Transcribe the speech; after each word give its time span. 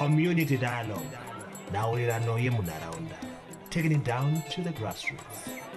community 0.00 0.56
dialogue. 0.56 1.14
Nhaurirano 1.72 2.38
yemunharaunda 2.38 3.16
taking 3.68 3.92
it 3.92 4.02
down 4.02 4.42
to 4.48 4.62
the 4.62 4.70
grassroots 4.70 5.69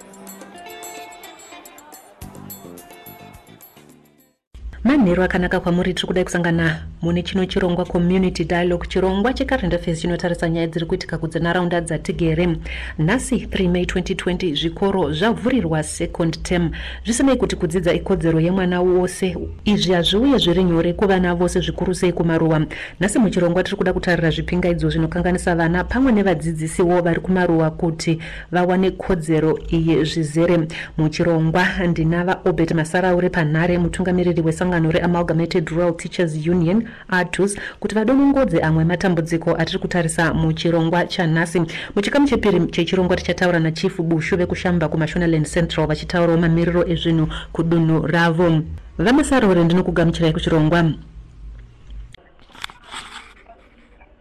manheru 4.84 5.22
akanaka 5.22 5.60
kwamuri 5.60 5.94
tiri 5.94 6.06
kudai 6.06 6.24
kusangana 6.24 6.80
mune 7.02 7.22
chino 7.22 7.46
chirongwa 7.46 7.84
community 7.84 8.44
dialogue. 8.44 8.86
Chirongwa 8.88 9.32
checarent 9.32 9.74
affairs 9.74 10.00
chinotarisa 10.00 10.48
nyaya 10.48 10.66
dziri 10.66 10.86
kuitika 10.86 11.18
kudzenharaunda 11.18 11.80
dzatigere 11.80 12.56
nhasi 12.98 13.36
3 13.36 13.68
may 13.68 13.84
2020 13.84 14.54
zvikoro 14.54 15.12
zvavhurirwa 15.12 15.82
second 15.82 16.42
term. 16.42 16.70
Zvisinei 17.04 17.36
kuti 17.36 17.56
kudzidza 17.56 17.92
ikodzero 17.92 18.40
yemwana 18.40 18.80
wose 18.80 19.36
izvi 19.64 19.92
hazviuye 19.92 20.38
zviri 20.38 20.64
nyore 20.64 20.92
kuvana 20.92 21.34
vose 21.34 21.60
zvikuru 21.60 21.94
sei 21.94 22.12
kumaruwa. 22.12 22.66
Nhasi 23.00 23.18
muchirongwa 23.18 23.62
tiri 23.62 23.76
kuda 23.76 23.92
kutarira 23.92 24.30
zvipingaidzo 24.30 24.90
zvinokanganisa 24.90 25.54
vana 25.54 25.84
pamwe 25.84 26.12
nevadzidzisiwo 26.12 27.02
vari 27.02 27.20
kumaruwa 27.20 27.70
kuti 27.70 28.18
vawane 28.52 28.90
kodzero 28.90 29.58
iyi 29.72 30.04
zvizere. 30.04 30.68
Muchirongwa 30.98 31.66
ndinava 31.88 32.40
obert 32.44 32.72
masaraure 32.72 33.28
panhare 33.28 33.78
mutungamiriri 33.78 34.42
wesangano 34.42 34.73
reamalgamated 34.80 35.68
rural 35.68 35.96
teachers 35.96 36.46
union 36.46 36.88
atus 37.08 37.56
kuti 37.80 37.94
vadonongodze 37.94 38.60
amwe 38.60 38.84
matambudziko 38.84 39.56
atiri 39.56 39.78
kutarisa 39.78 40.34
muchirongwa 40.34 41.06
chanhasi 41.06 41.62
muchikamu 41.96 42.28
chepiri 42.28 42.66
chechirongwa 42.66 43.16
tichataura 43.16 43.58
nachief 43.60 44.00
bushu 44.00 44.36
vekushamba 44.36 44.88
kumashonaland 44.88 45.46
central 45.46 45.86
vachitaurawo 45.86 46.38
mamiriro 46.38 46.88
ezvinhu 46.88 47.28
kudunhu 47.52 48.06
ravo. 48.06 48.62
Vamasaraure 48.98 49.64
ndinokugamuchirai 49.64 50.32
kuchirongwa 50.32 50.90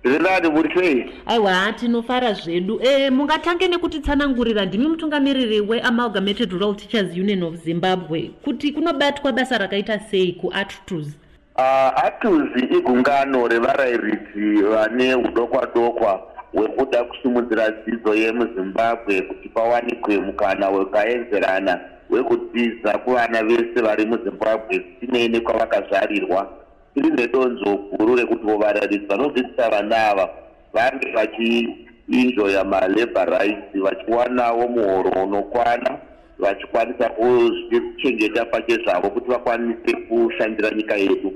zvinani 0.03 0.49
muri 0.49 0.69
sei? 0.75 1.11
Aiwa 1.25 1.73
tinofara 1.73 2.33
zvedu. 2.33 2.79
E, 2.83 3.09
mungatange 3.09 3.67
nekutitsanangurira. 3.67 4.65
Ndimi 4.65 4.87
mutungamiriri 4.87 5.61
weamalgamated 5.61 6.51
rural 6.51 6.75
teachers 6.75 7.17
union 7.17 7.43
of 7.43 7.55
zimbabwe. 7.55 8.31
Kuti 8.43 8.71
kunobatwa 8.71 9.31
basa 9.31 9.57
rakaita 9.57 9.99
sei 9.99 10.33
kuattus 10.33 11.07
uh, 11.55 12.05
atuzi 12.05 12.65
igungano 12.77 13.47
revarayiridzi 13.47 14.61
vane 14.61 15.15
udokwa 15.15 15.67
dokwa 15.75 16.27
hwekuda 16.53 17.03
kusimudzira 17.03 17.69
dzidzo 17.71 18.15
yemuzimbabwe 18.15 19.21
kuti 19.21 19.49
pawanikwe 19.49 20.17
mukana 20.17 20.69
wakaenzerana 20.69 21.79
wekudzidza 22.09 22.97
kuvana 22.97 23.43
vese 23.43 23.81
vari 23.81 24.05
muzimbabwe. 24.05 24.85
Zvisinei 24.99 25.27
nekwavakazvarirwa 25.27 26.62
tiri 26.93 27.09
nedonzo 27.09 27.77
guru 27.97 28.15
rekuti 28.15 28.45
vovarayiridzi 28.45 29.05
vanodzidzisa 29.05 29.69
vana 29.69 30.07
ava 30.07 30.29
vange 30.73 31.11
vachiinjoya 31.11 32.63
malabor 32.63 33.29
rights 33.29 33.73
vachiwanawo 33.73 34.67
muhoro 34.67 35.23
unokwana 35.23 35.97
vachikwanisa 36.39 37.09
kuzvichengeta 37.09 38.45
pache 38.45 38.75
zvavo 38.83 39.09
kuti 39.09 39.31
vakwanise 39.31 39.95
kushandira 39.95 40.71
nyika 40.71 40.95
yedu. 40.95 41.33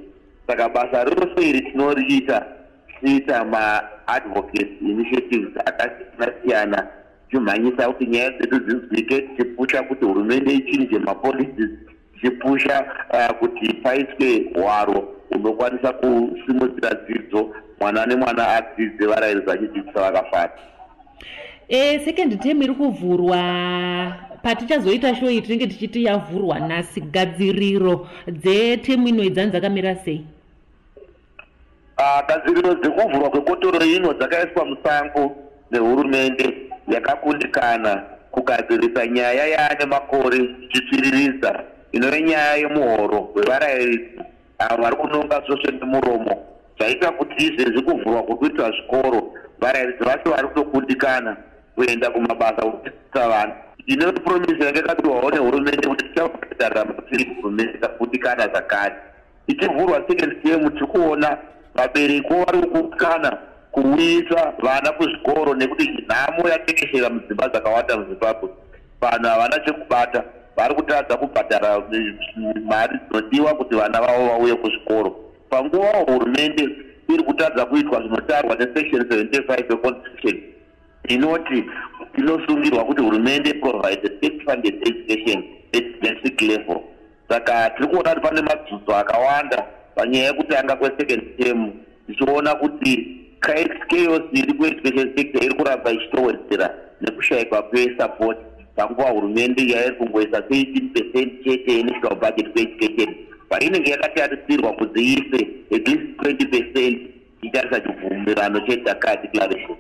Saka 0.47 0.69
basa 0.69 1.03
rose 1.03 1.50
iri 1.50 1.61
tinoriita 1.61 2.45
tichiita 2.88 3.45
maadvocates 3.45 4.81
initiatives 4.81 5.58
akasiyana 5.66 6.33
siyana 6.44 6.88
tichimhanyisa 7.30 7.88
kuti 7.88 8.05
nyaya 8.05 8.30
dzedu 8.30 8.59
dzinzwike 8.59 9.22
tichipusha 9.22 9.83
kuti 9.83 10.05
hurumende 10.05 10.53
ichinje 10.53 11.00
mapolicies 11.00 11.69
tichipusha 12.13 12.85
uh, 13.13 13.38
kuti 13.39 13.73
paiswe 13.73 14.52
hwaro 14.55 15.16
unokwanisa 15.31 15.94
kusimudzira 15.94 16.94
dzidzo 16.94 17.50
mwana 17.80 18.06
nemwana 18.06 18.47
adzidze 18.47 19.06
varayiridzi 19.06 19.45
vachidzidzisa 19.45 20.02
vakafara. 20.02 20.52
E, 21.69 22.00
second 22.00 22.39
term 22.42 22.61
iri 22.61 22.73
kuvhurwa. 22.73 23.38
Patichazoita 24.44 25.16
sho 25.16 25.30
iyi 25.30 25.42
tinenge 25.42 25.68
tichiti 25.68 26.03
yavhurwa 26.03 26.59
nhasi 26.59 27.01
gadziriro 27.01 28.07
dzetemu 28.28 29.07
ino 29.07 29.24
idzani 29.24 29.51
dzakamira 29.51 29.96
sei? 29.96 30.25
Gadziriro 32.28 32.74
dzekuvhurwa 32.74 33.30
kwekotoro 33.30 33.85
ino 33.85 34.13
dzakaiswa 34.13 34.66
musango 34.66 35.35
nehurumende 35.72 36.57
yakakundikana 36.88 38.03
kugadzirisa 38.31 39.07
nyaya 39.07 39.47
yaane 39.47 39.85
makore 39.85 40.38
ichitsviriridza 40.38 41.63
inove 41.91 42.22
nyaya 42.22 42.56
yemuhoro 42.56 43.30
wevarayiridzi 43.35 44.22
avo 44.59 44.81
vari 44.84 44.95
kunonga 44.95 45.41
zvose 45.45 45.72
nemuromo. 45.72 46.34
Zvaita 46.78 47.12
kuti 47.12 47.45
izvezvi 47.45 47.81
kuvhurwa 47.81 48.23
kwekuitwa 48.23 48.72
zvikoro 48.72 49.34
varayiridzi 49.59 50.03
vacho 50.03 50.29
vari 50.29 50.47
kutokundikana 50.47 51.38
kuenda 51.75 52.09
kumabasa 52.09 52.62
kudzidzisa 52.62 53.29
vanhu 53.29 53.56
ine 53.88 54.12
promisi 54.12 54.63
yange 54.63 54.79
yakatiwawo 54.79 55.31
nehurumende 55.31 55.88
kuti 55.88 56.06
tichakubhadharira 56.06 56.85
matiri 56.85 57.23
hurumende 57.35 57.73
ikakundikana 57.73 58.47
zvakare. 58.47 58.95
Ichivhurwa 59.47 60.03
second 60.07 60.44
term 60.44 60.69
tiri 60.69 60.88
kuona 60.88 61.38
vabereki 61.75 62.34
vari 62.34 62.68
kukana 62.68 63.38
kuuyisa 63.72 64.53
vana 64.59 64.91
kuzvikoro 64.91 65.53
nekuti 65.53 66.06
nhamo 66.07 66.50
yatekeshera 66.50 67.09
mudzimba 67.09 67.47
dzakawanda 67.47 67.97
muzimbabwe. 67.97 68.50
Vanhu 69.01 69.28
havana 69.28 69.59
chekubata 69.59 70.24
vari 70.57 70.75
kutadza 70.75 71.18
kubhadhara 71.18 71.84
mari 72.66 73.00
dzinodiwa 73.00 73.56
kuti 73.56 73.75
vana 73.75 74.01
vavo 74.01 74.28
vauye 74.28 74.56
kuzvikoro. 74.56 75.16
Panguva 75.50 75.97
hurumende 76.07 76.69
iri 77.09 77.23
kutadza 77.23 77.66
kuitwa 77.66 78.01
zvinotarwa 78.01 78.56
nesection 78.56 79.01
75 79.01 79.72
yeconstitution 79.72 80.41
inoti 81.07 81.63
inosungirwa 82.18 82.85
kuti 82.85 83.01
hurumende 83.01 83.53
provide 83.53 84.07
state 84.18 84.44
funded 84.45 84.88
education 84.88 85.44
at 85.73 86.01
basic 86.01 86.41
level. 86.41 86.79
Saka 87.29 87.69
tiri 87.69 87.88
kuona 87.88 88.09
kuti 88.09 88.28
pane 88.28 88.41
madzudzo 88.41 88.95
akawanda 88.95 89.66
panyaya 89.95 90.25
yekutanga 90.25 90.75
kwesecond 90.75 91.38
term 91.38 91.72
tichiona 92.07 92.56
kuti 92.56 93.18
chaos 93.39 94.22
iri 94.31 94.53
kueducation 94.53 95.16
sector 95.16 95.44
iri 95.44 95.56
kuramba 95.56 95.91
ichitowedzera 95.91 96.69
nekushayikwa 97.01 97.62
kwesupport 97.62 98.38
panguva 98.77 99.09
hurumende 99.09 99.61
yairi 99.71 99.95
kungoisa 99.95 100.39
18 100.39 100.93
percent 100.93 101.43
chete 101.43 101.71
yenational 101.77 102.15
budget 102.15 102.47
kueducation 102.53 103.15
painenge 103.49 103.91
yakatarisirwa 103.91 104.73
kuti 104.73 105.01
iise 105.01 105.47
at 105.75 105.88
least 105.88 106.05
20 106.21 106.49
percent 106.49 106.97
ichitarisa 107.41 107.79
chibvumirano 107.79 108.59
chedhaka 108.59 109.15
declaration 109.15 109.77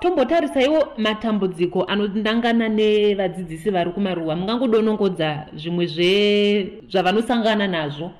tombotarisaiwo 0.00 0.88
matambudziko 0.98 1.84
anondangana 1.84 2.68
nevadzidzisi 2.68 3.70
vari 3.70 3.90
kumaruwa. 3.90 4.36
Mungangodonongodza 4.36 5.46
zvimwe 5.56 5.86
zvavanosangana 6.88 7.66
nazvo? 7.68 8.10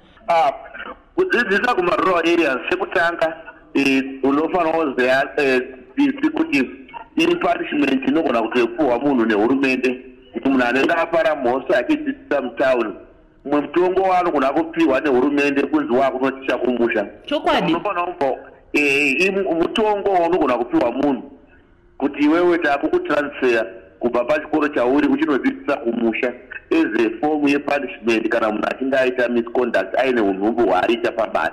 Kudzidzisa 1.14 1.74
kumarural 1.74 2.18
areas 2.18 2.58
sekutanga 2.70 3.36
e, 3.74 4.02
unofanira 4.22 4.72
kuziva 4.72 5.28
isi 5.96 6.30
kuti 6.30 6.70
iri 7.16 7.36
punishment 7.36 8.08
inogona 8.08 8.42
kutoipuhwa 8.42 8.98
munhu 8.98 9.24
nehurumende 9.26 10.00
kuti 10.32 10.48
munhu 10.48 10.66
anenge 10.66 10.92
apara 10.92 11.36
mhosva 11.36 11.78
achidzidzisa 11.78 12.42
mutauni 12.42 12.94
mumwe 13.44 13.60
mutongo 13.60 14.02
waanogona 14.02 14.48
kupiwa 14.48 15.00
nehurumende 15.00 15.62
kunzi 15.62 15.92
waakunoticha 15.92 16.58
kumusha. 16.58 17.06
Chokwadi. 17.24 17.74
Unofanira 17.74 18.06
kubva 18.06 19.54
mutongo 19.54 20.10
waunogona 20.10 20.58
kupiwa 20.58 20.92
munhu 20.92 21.30
kuti 21.98 22.24
iwewe 22.24 22.58
takukutransfer 22.58 23.66
kubva 23.98 24.24
pachikoro 24.24 24.68
chauri 24.68 25.08
uchinodzidzisa 25.08 25.76
kumusha 25.76 26.32
as 26.70 27.00
a 27.06 27.10
form 27.20 27.48
yepunishment 27.48 28.28
kana 28.28 28.52
munhu 28.52 28.66
achinge 28.70 28.96
aita 28.96 29.28
misconduct 29.28 29.98
aine 29.98 30.20
unhumbu 30.20 30.62
hwaariita 30.66 31.12
pabasa. 31.12 31.52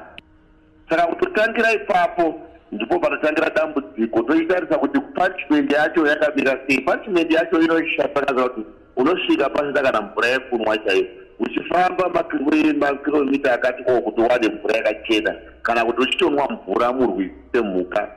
Saka 0.90 1.07
kutotangira 1.07 1.72
ipapo 1.74 2.41
ndipo 2.73 3.00
panotangira 3.00 3.50
dambudziko 3.50 4.21
tochitarisa 4.21 4.77
kuti 4.77 5.00
punishment 5.00 5.71
yacho 5.71 6.07
yakamira 6.07 6.59
sei. 6.68 6.81
Punishment 6.81 7.31
yacho 7.33 7.62
inoshatakazva 7.62 8.50
kuti 8.50 8.62
unosvika 8.95 9.50
pasina 9.50 9.81
kana 9.81 10.01
mvura 10.01 10.27
yekunwa 10.27 10.77
chaiyo 10.77 11.06
uchifamba 11.39 12.09
makilomita 12.09 13.53
akati 13.53 13.83
ko 13.83 14.01
kuti 14.01 14.21
wane 14.21 14.47
mvura 14.50 14.75
yakachena. 14.75 15.36
Kana 15.62 15.86
kuti 15.86 16.01
uchitonwa 16.01 16.50
mvura 16.51 16.94
murwi 16.94 17.31
semhuka. 17.53 18.07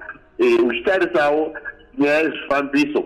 Uchitarisawo 0.68 1.54
nyaya 1.98 2.18
yezvifambiso. 2.18 3.04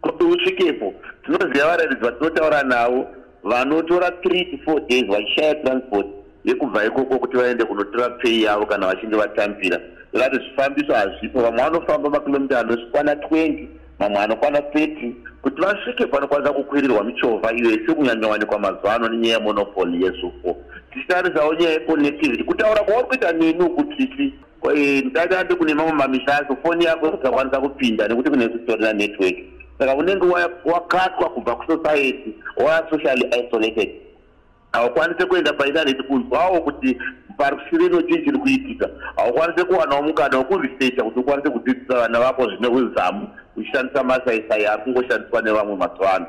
Kuti 0.00 0.24
usvikepo 0.24 0.94
tinoziva 1.24 1.66
varayiridzi 1.66 2.04
vatinotaura 2.04 2.62
navo 2.62 3.06
vanotora 3.44 4.10
three 4.10 4.44
to 4.44 4.58
four 4.64 4.80
days 4.80 5.04
vachishaya 5.06 5.54
transport 5.54 6.06
yekubva 6.46 6.84
ikoko 6.84 7.18
kuti 7.18 7.36
vaende 7.36 7.64
kunotora 7.64 8.08
pei 8.10 8.42
yavo 8.42 8.66
kana 8.66 8.86
vachinge 8.86 9.16
vatambira. 9.16 9.80
Akati 10.14 10.36
zvifambiso 10.36 10.94
hazvipo 10.94 11.40
vamwe 11.40 11.62
vanofamba 11.62 12.10
makilomita 12.10 12.58
anosvikwana 12.60 13.14
20 13.14 13.66
mamwe 13.98 14.18
anokwana 14.18 14.58
30 14.58 15.12
kuti 15.42 15.60
vasvike 15.60 16.06
panokwanisa 16.06 16.52
kukwirirwa 16.52 17.04
michovha 17.04 17.52
iyo 17.52 17.70
sekunyanywawanikwa 17.70 18.58
mazuva 18.58 18.94
ano 18.94 19.08
nenyaya 19.08 19.34
yemonopoli 19.38 20.04
yezvufo 20.04 20.56
tichitarisawo 20.92 21.54
nyaya 21.54 21.72
yeconnectivity. 21.72 22.44
Kutaura 22.44 22.82
kwauri 22.84 23.04
kuita 23.06 23.32
neni 23.32 23.62
ukutiti 23.64 24.34
Eh, 24.76 25.04
ndadati 25.04 25.54
kune 25.54 25.74
mamwe 25.74 25.92
mamisha 25.92 26.38
acho 26.38 26.56
foni 26.62 26.84
yako 26.84 27.06
ikakwanisa 27.08 27.60
kupinda 27.60 28.08
nekuti 28.08 28.30
kune 28.30 28.48
kusitorina 28.48 28.92
network. 28.92 29.34
Saka 29.78 29.94
unenge 29.94 30.26
wa- 30.26 30.50
wakatwa 30.64 31.30
kubva 31.30 31.56
kusociety 31.56 32.34
wava 32.56 32.86
socially 32.90 33.24
isolated 33.26 33.90
haukwanisi 34.76 35.26
kuenda 35.26 35.52
paintaneti 35.52 36.02
kunzwawo 36.02 36.60
kuti 36.60 36.98
parusi 37.36 37.76
rino 37.78 38.02
chii 38.02 38.24
chiri 38.24 38.38
kuitika 38.38 38.88
haukwanisi 39.16 39.64
kuwanawo 39.64 40.02
mukana 40.02 40.38
wekuresearcha 40.38 41.02
kuti 41.04 41.18
ukwanise 41.20 41.50
kudzidzisa 41.50 41.94
vana 42.00 42.20
vako 42.20 42.46
zvine 42.50 42.68
uzamu 42.68 43.28
uchishandisa 43.56 44.02
masaisai 44.04 44.66
ari 44.66 44.82
kungoshandiswa 44.82 45.42
nevamwe 45.42 45.76
mazuva 45.76 46.14
ano 46.14 46.26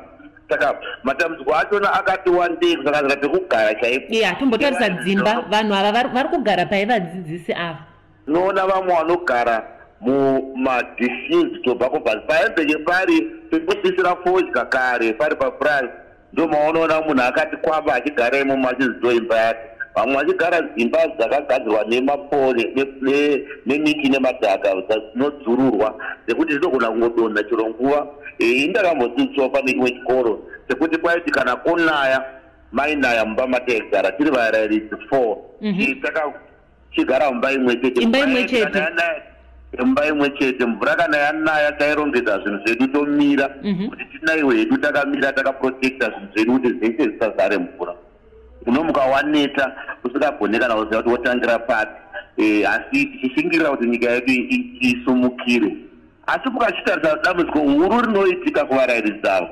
saka 0.48 0.74
matambudziko 1.02 1.54
achona 1.56 1.92
akati 1.92 2.30
wandei 2.30 2.76
kusakazika 2.76 3.16
pekugara 3.16 3.74
chaipo 3.74 4.06
iya 4.14 4.34
tombotarisa 4.34 4.88
dzimba 4.88 5.44
vanhu 5.50 5.74
ava 5.74 5.92
vari- 5.92 6.28
kugara 6.28 6.66
pai 6.66 6.84
vadzidzisi 6.86 7.52
ava 7.52 7.78
tinoona 8.24 8.66
vamwe 8.66 8.94
vanogara 8.94 9.62
mumadifield 10.00 11.62
tobva 11.64 11.88
kubvasi 11.90 12.18
paembeke 12.26 12.78
pari 12.78 13.20
pekudzisira 13.50 14.16
fodya 14.24 14.64
kare 14.64 15.12
pari 15.12 15.36
papurazi 15.36 15.88
ndo 16.32 16.48
maonoona 16.48 17.00
munhu 17.00 17.22
akati 17.22 17.56
kwamba 17.56 17.94
achigara 17.94 18.38
imomo 18.38 18.68
achizido 18.68 19.12
imba 19.12 19.36
yake 19.36 19.60
vamwe 19.94 20.14
vachigara 20.16 20.60
dzimba 20.60 20.98
dzakagadzirwa 21.06 21.84
nemapole 21.88 22.72
ne- 22.76 22.86
ne- 23.02 23.42
nemiti 23.66 24.08
nemadhaka 24.08 24.74
dzinodzururwa 24.74 25.94
dzekuti 26.26 26.52
dzinogona 26.52 26.88
kungodonha 26.90 27.42
chero 27.42 27.66
nguva 27.68 28.06
indakambodzidziswa 28.38 29.48
pane 29.48 29.72
chimwe 29.72 29.90
chikoro 29.90 30.38
sekuti 30.68 30.98
kwaiti 30.98 31.30
kana 31.30 31.56
konaya 31.56 32.24
mainaya 32.72 33.24
mumba 33.24 33.46
mataigara 33.46 34.12
tiri 34.12 34.30
varairidzi 34.30 34.96
four 35.10 35.36
Mhm. 35.60 35.94
Takachigara 36.02 37.30
mumba 37.30 37.52
imwe 37.52 37.76
chete 37.76 38.00
Imba 38.02 38.18
imwe 38.18 38.44
chete. 38.44 38.78
Imba 39.82 40.06
imwe 40.06 40.30
chete 40.30 40.66
mvura 40.66 40.94
kana 40.94 41.16
yanaya 41.16 41.72
tairongedza 41.72 42.38
zvinhu 42.38 42.60
zvedu 42.66 42.86
tomira. 42.86 43.50
Mhm. 43.62 43.88
kuti 43.88 44.04
tinaiwe 44.04 44.56
hedu 44.56 44.76
takamira 44.76 45.32
takaprotekta 45.32 46.10
zvinhu 46.10 46.32
zvedu 46.34 46.52
kuti 46.52 46.68
zvese 46.68 47.02
zvisazare 47.08 47.58
mvura. 47.58 47.94
Unomuka 48.66 49.00
waneta 49.00 49.72
usingagone 50.04 50.58
kana 50.58 50.74
kuziva 50.74 51.02
kuti 51.02 51.10
wotangira 51.10 51.58
papi 51.58 52.08
Eh, 52.38 52.62
asi 52.70 53.06
tichishingirira 53.06 53.70
kuti 53.70 53.88
nyika 53.88 54.10
yedu 54.10 54.32
isumukire. 54.80 55.76
Asi 56.26 56.48
mukachitarisa 56.48 57.16
dambudziko 57.16 57.58
huru 57.58 58.00
rinoitika 58.00 58.64
kuvarairidzi 58.64 59.28
avo 59.28 59.48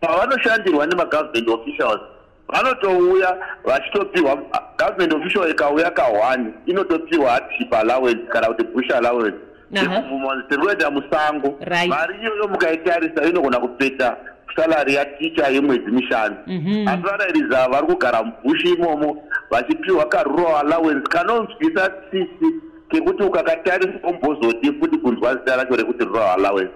pavanoshandirwa 0.00 0.86
nemagovernment 0.86 1.48
officials 1.48 2.00
vanotouya 2.48 3.36
vachitopiwa 3.64 4.36
government 4.78 5.12
official 5.12 5.50
ikauya 5.50 5.90
kahwani 5.90 6.52
inotopiwa 6.66 7.30
hardship 7.30 7.74
allowance 7.74 8.22
kana 8.28 8.46
kuti 8.46 8.64
bush 8.64 8.90
allowance 8.90 9.36
Aha. 9.76 9.84
sekubvuma 9.96 10.44
sekuenda 10.50 10.90
musango. 10.90 11.58
Mari 11.88 12.14
iyoyo 12.22 12.48
mukaitarisa 12.48 13.24
inogona 13.24 13.58
kupeta 13.60 14.16
salari 14.56 14.94
yaticha 14.94 15.48
yemwedzi 15.48 15.90
mishanu. 15.90 16.36
Mhm. 16.46 16.88
asi 16.88 17.02
varairidzi 17.02 17.54
ava 17.56 17.68
vari 17.68 17.86
kugara 17.86 18.22
mubushi 18.22 18.68
imomo 18.68 19.22
vachipiwa 19.50 20.08
karural 20.08 20.54
allowance 20.56 21.08
kanonzwisa 21.08 21.88
tsitsi 21.88 22.46
kekuti 22.90 23.22
ukakatarisa 23.22 23.98
umbozoti 24.08 24.72
futi 24.80 24.98
kunzwa 24.98 25.34
zita 25.36 25.56
racho 25.56 25.76
rekuti 25.76 26.04
rural 26.04 26.28
allowance. 26.38 26.72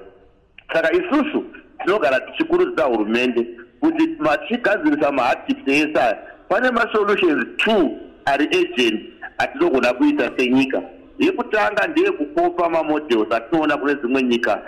Saka 0.73 0.93
isusu 0.93 1.44
tinogara 1.85 2.20
tichikurudzira 2.20 2.85
hurumende 2.85 3.46
kuti 3.81 4.08
machigadzirisa 4.19 5.12
mahardchips 5.12 5.62
ese 5.69 5.99
aya 6.00 6.19
pane 6.49 6.70
masolutions 6.70 7.46
two 7.56 7.90
ari 8.25 8.44
agent 8.46 9.00
atinogona 9.38 9.93
kuita 9.93 10.31
senyika 10.37 10.82
yekutanga 11.19 11.87
ndeyekukopa 11.87 12.70
mamodels 12.70 13.32
atinoona 13.32 13.76
kune 13.76 13.94
dzimwe 13.94 14.23
nyika 14.23 14.62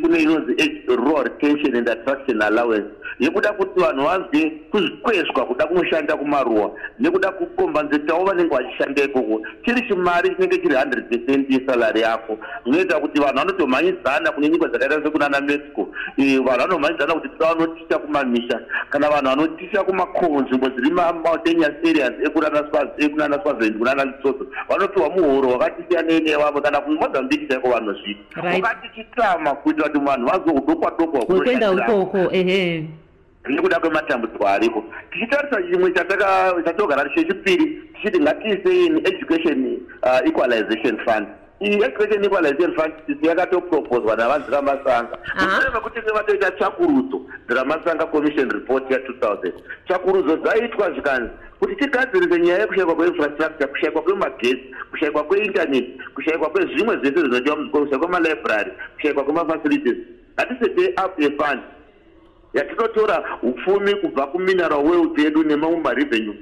kune 0.00 0.22
inonzi 0.22 0.52
rural 0.86 1.24
retention 1.24 1.76
and 1.76 1.88
attraction 1.88 2.42
allowance 2.42 2.90
yekuda 3.20 3.52
kuti 3.52 3.80
vanhu 3.80 4.04
vanzwe 4.06 4.50
kuzvikwezwa 4.70 5.46
kuda 5.46 5.66
kunoshanda 5.66 6.16
kumaruwa 6.16 6.70
nekuda 7.00 7.30
kukombanzetawo 7.32 8.24
vanenge 8.24 8.54
vachishanda 8.56 9.02
ikoko 9.04 9.40
chiri 9.64 9.88
chimari 9.88 10.30
chinenge 10.34 10.56
chiri 10.58 10.74
100 10.74 11.02
percent 11.08 11.50
yesalari 11.50 12.00
yako. 12.00 12.38
Zvinoita 12.64 13.00
kuti 13.00 13.20
vanhu 13.20 13.36
vanotomhanyidzana 13.38 14.32
kune 14.32 14.48
nyika 14.48 14.68
dzakaita 14.68 15.02
sekunana 15.04 15.40
mexico. 15.40 15.88
Eh, 16.18 16.40
vanhu 16.40 16.58
vanomhanyidzana 16.60 17.14
kuti 17.14 17.28
tida 17.28 17.54
vanoticha 17.54 17.98
kumamisha. 17.98 18.60
Kana 18.90 19.10
vanhu 19.10 19.28
vanoticha 19.30 19.82
kumakomo 19.84 20.40
nzvimbo 20.40 20.68
dziri 20.68 20.90
mamountainous 20.90 21.68
areas 21.90 22.12
ekunana 22.26 22.60
Swazi- 22.70 23.04
ekunana 23.04 23.42
swaziland 23.42 23.78
kunana 23.78 24.04
lesotho 24.04 24.46
vanopiwa 24.68 25.08
muhoro 25.10 25.48
wakati 25.48 25.82
siyanei 25.88 26.20
nevamwe 26.20 26.60
kana 26.60 26.80
kumozambiki 26.80 27.46
chaiko 27.46 27.68
vanozvita 27.70 28.40
Right. 28.42 28.62
wakati 28.64 28.88
chitama 28.94 29.54
kuitira 29.54 29.88
kuti 29.88 30.04
vanhu 30.04 30.26
vazwe 30.28 30.52
udokwa 30.52 30.92
dokwa 30.98 31.20
wekuenda 31.20 31.72
ikoko 31.72 32.18
ehe 32.32 32.84
nekuda 33.48 33.80
kwematambudziko 33.80 34.48
aripo 34.48 34.84
tichitarisa 35.10 35.62
chimwe 35.62 35.92
chatogara 36.64 37.10
chechipiri 37.14 37.82
tichiti 37.94 38.20
ngatiiseini 38.20 39.00
education 39.00 39.78
uh, 40.02 40.28
equalization 40.28 40.98
fund. 41.04 41.26
Iyi 41.60 41.82
education 41.82 42.24
equalization 42.24 42.74
fund 42.74 42.92
sisi 43.06 43.26
yakatoproposwa 43.26 44.16
navanzira 44.16 44.62
masanga 44.62 45.18
Aha. 45.36 45.46
mushure 45.46 45.70
mekuti 45.74 46.00
vatoita 46.00 46.50
tsvakurudzo 46.50 47.20
dziramasanga 47.46 48.06
commission 48.06 48.50
report 48.50 48.90
ya2000 48.90 49.52
tsvakurudzo 49.86 50.36
dzaiitwa 50.36 50.90
zvikanzi 50.90 51.30
kuti 51.58 51.76
tigadzirise 51.76 52.40
nyaya 52.40 52.60
yekushayikwa 52.60 52.96
kweinfrastructure 52.96 53.66
kushayikwa 53.66 54.02
kwemagetsi 54.02 54.74
kushayikwa 54.90 55.24
kweintaneti 55.24 56.00
kushayikwa 56.14 56.50
kwezvimwe 56.50 56.96
zvese 56.96 57.20
zvinodiwa 57.20 57.56
muzvikoro 57.56 57.84
kushayikwa 57.84 58.08
kwemalibrary 58.08 58.72
kushayikwa 58.94 59.24
kwemafacilities. 59.24 59.96
Ngatisetei 60.34 60.88
up 61.04 61.18
yefund 61.18 61.60
yatinotora 62.54 63.24
upfumi 63.42 63.94
kubva 63.94 64.26
kumineral 64.26 64.86
wealth 64.86 65.18
yedu 65.18 65.42
nemamwe 65.42 65.80
marevenue 65.80 66.36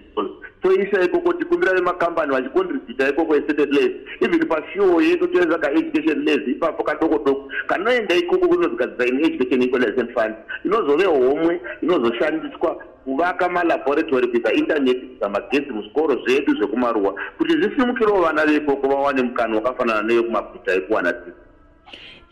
toisa 0.62 1.02
ikoko 1.04 1.32
tikumbira 1.32 1.74
vemakambani 1.74 2.32
vachicontributa 2.32 3.08
ikoko 3.08 3.36
estate 3.36 3.66
les 3.66 3.90
even 4.20 4.48
pafuel 4.48 5.02
yedu 5.02 5.26
toenza 5.26 5.58
kaeducation 5.58 6.24
les 6.24 6.48
ipapo 6.48 6.84
kadoko 6.84 7.18
doko. 7.24 7.48
Kanoenda 7.66 8.14
ikoko 8.14 8.48
kunozogadzisa 8.48 9.06
in 9.06 9.24
education 9.24 9.62
equalization 9.62 10.08
fund. 10.14 10.34
Inozove 10.64 11.04
homwe 11.04 11.60
inozoshandiswa 11.82 12.82
kuvaka 13.04 13.48
malaboratory 13.48 14.28
kuisa 14.28 14.52
intaneti 14.52 15.06
kuisa 15.06 15.28
magetsi 15.28 15.72
muzvikoro 15.72 16.14
zvedu 16.24 16.54
zvekumaruwa. 16.54 17.14
Kuti 17.38 17.52
zvisimukirewo 17.52 18.22
vana 18.22 18.46
veikoko 18.46 18.88
vawane 18.88 19.22
mukana 19.22 19.56
wakafanana 19.56 20.02
nevekumaguta 20.02 20.74
ekuwana 20.74 21.12
dzidzi 21.12 21.51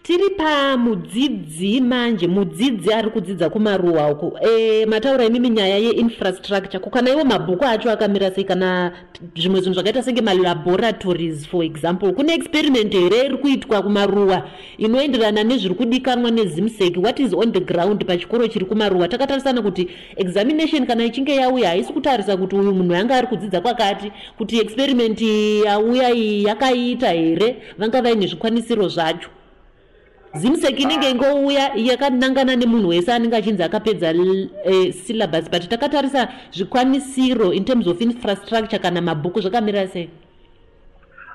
tiri 0.02 0.30
pamudzidzi 0.30 1.80
manje 1.80 2.26
mudzidzi 2.26 2.92
ari 2.92 3.10
kudzidza 3.10 3.50
kumaruwa 3.50 4.10
uko 4.10 4.38
e, 4.40 4.86
mataura 4.86 5.24
imimi 5.24 5.50
nyaya 5.50 5.78
yeinfrastructure 5.78 6.78
ko 6.78 6.90
kana 6.90 7.10
iwo 7.10 7.24
mabhuku 7.24 7.64
acho 7.64 7.90
akamira 7.90 8.30
sei 8.30 8.44
kana 8.44 8.92
zvimwe 9.36 9.60
zvinhu 9.60 9.74
zvakaita 9.74 10.02
senge 10.02 10.20
malaboratories 10.20 11.46
for 11.46 11.64
example 11.64 12.12
kune 12.12 12.34
experiment 12.34 12.92
here 12.92 13.26
iri 13.26 13.36
kuitwa 13.36 13.82
kumaruwa 13.82 14.48
inoenderana 14.78 15.44
nezviri 15.44 15.74
kudikanwa 15.74 16.30
nezimsec 16.30 16.96
what 16.96 17.20
is 17.20 17.34
on 17.34 17.52
the 17.52 17.60
ground 17.60 18.04
pachikoro 18.06 18.48
chiri 18.48 18.64
kumaruwa? 18.64 19.08
Takatarisana 19.08 19.62
kuti 19.62 19.88
examination 20.16 20.86
kana 20.86 21.04
ichinge 21.04 21.34
yauya 21.34 21.68
haisi 21.68 21.92
kutarisa 21.92 22.36
kuti 22.36 22.56
uyu 22.56 22.74
munhu 22.74 22.94
yanga 22.94 23.16
ari 23.16 23.26
kudzidza 23.26 23.60
kwakati 23.60 24.12
kuti 24.38 24.58
experiment 24.58 25.20
yauya 25.64 26.14
iyi 26.14 26.44
yakaiita 26.44 27.12
here 27.12 27.56
vanga 27.78 28.02
vaine 28.02 28.26
zvikwanisiro 28.26 28.88
zvacho 28.88 29.30
zimsec 30.34 30.80
inenge 30.80 31.10
ingouya 31.10 31.70
yakanangana 31.76 32.56
nemunhu 32.56 32.88
wese 32.88 33.12
anenge 33.12 33.36
achinzi 33.36 33.62
akapedza 33.62 34.14
e, 34.64 34.92
syllabus 34.92 35.50
but 35.50 35.68
takatarisa 35.68 36.28
zvikwanisiro 36.52 37.52
in 37.52 37.64
terms 37.64 37.86
of 37.86 38.00
infrastructure 38.00 38.78
kana 38.78 39.00
mabhuku 39.00 39.40
zvakamira 39.40 39.88
sei? 39.88 40.10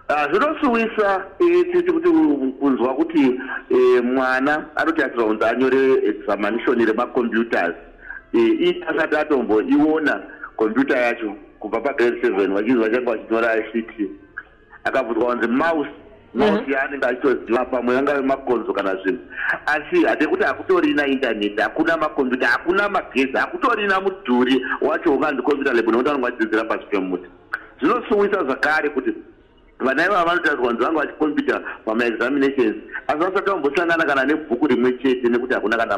Ah, 0.07 0.27
zvinosuwisa 0.31 1.25
titi 1.37 1.91
kuti 1.91 2.09
kunzwa 2.59 2.95
kuti 2.95 3.39
eh, 3.69 4.03
mwana 4.03 4.65
anotarisirwa 4.75 5.25
kunzi 5.25 5.45
anyore 5.45 5.93
examination 5.93 6.85
remacomputers. 6.85 7.75
Eh, 8.33 8.61
iye 8.61 8.83
asati 8.87 9.15
atomboiona 9.15 10.21
computer 10.57 10.97
yacho 10.97 11.35
kubva 11.59 11.81
pagrade 11.81 12.21
seven 12.21 12.53
vachinzi 12.53 12.79
vachanga 12.79 13.11
vachinyora 13.11 13.57
ict 13.73 14.09
akabvunzwa 14.83 15.35
kunzi 15.35 15.47
mouse 15.47 15.89
mouse 16.35 16.71
yaanenge 16.71 17.05
achitoziva 17.05 17.65
pamwe 17.65 17.97
angave 17.97 18.21
makonzo 18.21 18.73
kana 18.73 18.95
zvinhu. 18.95 19.19
Asi 19.65 20.05
hade 20.05 20.27
kuti 20.27 20.43
hakutorina 20.43 21.07
intaneti 21.07 21.61
hakuna 21.61 21.97
makombiyuta 21.97 22.47
hakuna 22.47 22.89
magezi 22.89 23.37
hakutorina 23.37 24.01
mudhuri 24.01 24.65
wacho 24.81 25.13
unganzi 25.13 25.41
computer 25.41 25.73
lab 25.73 25.85
nekuti 25.85 26.09
vanenge 26.09 26.25
vachidzidzira 26.25 26.63
pasi 26.63 26.85
pemuti. 26.85 27.29
Zvinosuwisa 27.79 28.43
zvakare 28.43 28.89
kuti 28.89 29.13
vana 29.79 30.05
ivava 30.05 30.25
vanotariswa 30.25 30.67
kunzi 30.67 30.83
vanga 30.83 30.99
vachikompita 30.99 31.61
pamaexaminations 31.85 32.75
asi 33.07 33.19
vasati 33.19 33.49
vambosangana 33.49 34.05
kana 34.05 34.25
nebhuku 34.25 34.67
rimwe 34.67 34.91
chete 34.91 35.29
nekuti 35.29 35.53
hakuna 35.53 35.77
kana 35.77 35.97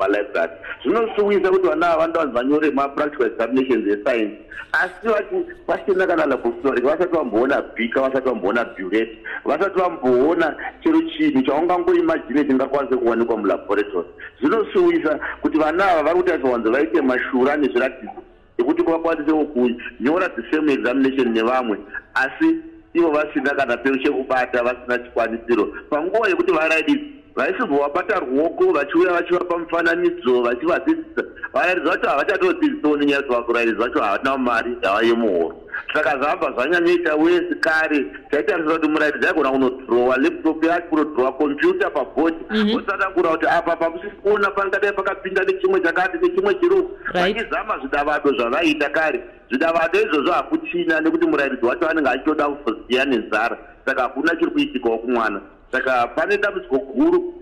malibrary 0.00 0.52
zvinosuwisa 0.82 1.50
kuti 1.50 1.66
vana 1.68 1.90
ava 1.90 1.98
vanoda 1.98 2.20
vanzi 2.20 2.34
vanyore 2.34 2.70
mapractical 2.70 3.26
examinations 3.26 3.86
escience 3.86 4.46
asi 4.72 5.08
vati 5.08 5.36
vasina 5.66 6.06
kana 6.06 6.26
laboratory 6.26 6.80
vasati 6.82 7.16
vamboona 7.16 7.62
bika 7.62 8.00
vasati 8.00 8.28
vamboona 8.28 8.64
buret 8.64 9.18
vasati 9.44 9.80
vamboona 9.80 10.56
chero 10.82 11.00
chinhu 11.02 11.42
chaungangoimagine 11.42 12.44
chingakwanise 12.44 12.96
kuwanikwa 12.96 13.36
mulaboratory. 13.36 14.08
Zvinosuwisa 14.40 15.20
kuti 15.42 15.58
vana 15.58 15.90
ava 15.90 16.02
vari 16.02 16.16
kutariswa 16.16 16.50
kunzi 16.50 16.70
vaite 16.70 17.02
mashura 17.02 17.56
nezviratidzo 17.56 18.22
ekuti 18.58 18.82
vakwanisewo 18.82 19.44
kunyora 19.44 20.28
the 20.28 20.42
same 20.50 20.72
examination 20.72 21.32
nevamwe 21.32 21.78
asi 22.14 22.56
ivo 22.96 23.10
vasina 23.10 23.54
kana 23.54 23.76
pero 23.76 23.96
chekubata 23.96 24.62
vasina 24.62 24.98
chikwanisiro. 24.98 25.64
Panguva 25.90 26.28
yekuti 26.28 26.52
varaidisi 26.52 27.15
vaisimbovabata 27.36 28.20
ruoko 28.20 28.72
vachiuya 28.72 29.12
vachivapa 29.12 29.58
mufananidzo 29.58 30.42
vachivadzidzisa. 30.42 31.22
Varairidzi 31.52 31.88
vacho 31.88 32.08
havachatodzidzisawo 32.08 32.96
nenyaya 32.96 33.22
kuti 33.22 33.34
vakurairidzi 33.34 33.80
vacho 33.80 34.00
havana 34.00 34.38
mari 34.38 34.76
yava 34.82 35.02
yemuhoro 35.02 35.66
saka 35.94 36.18
zvabva 36.18 36.52
zvanyanyoita 36.52 37.14
wese 37.14 37.54
kare 37.60 38.06
taitarisira 38.30 38.74
kuti 38.74 38.88
murairidzi 38.88 39.26
aigona 39.26 39.50
kunodhirowa 39.50 40.16
laptop 40.16 40.64
yake 40.64 40.88
kunodhirowa 40.88 41.32
kompyuta 41.32 41.90
pabhodi 41.90 42.36
osanangura 42.76 43.30
kuti 43.30 43.46
apa 43.46 43.76
pakusisi 43.76 44.16
kuona 44.22 44.50
pangadai 44.50 44.92
pakapinda 44.92 45.44
nechimwe 45.44 45.80
chakati 45.80 46.18
nechimwe 46.18 46.54
chiruku 46.54 46.90
vachizama 47.14 47.78
zvidavado 47.78 48.32
zvavaiita 48.32 48.88
kare. 48.90 49.20
Zvidavado 49.50 50.00
izvozvo 50.00 50.32
hakuchina 50.32 51.00
nekuti 51.00 51.26
murairidzi 51.26 51.66
wacho 51.66 51.88
anenge 51.88 52.08
achitoda 52.08 52.48
kuzoziya 52.48 53.04
nenzara. 53.04 53.58
Saka 53.86 54.02
hakuna 54.02 54.36
chiri 54.36 54.50
kuitikawo 54.50 54.98
kumwana 54.98 55.40
saka 55.76 56.06
pane 56.06 56.36
dambudziko 56.36 56.78
guru 56.78 57.34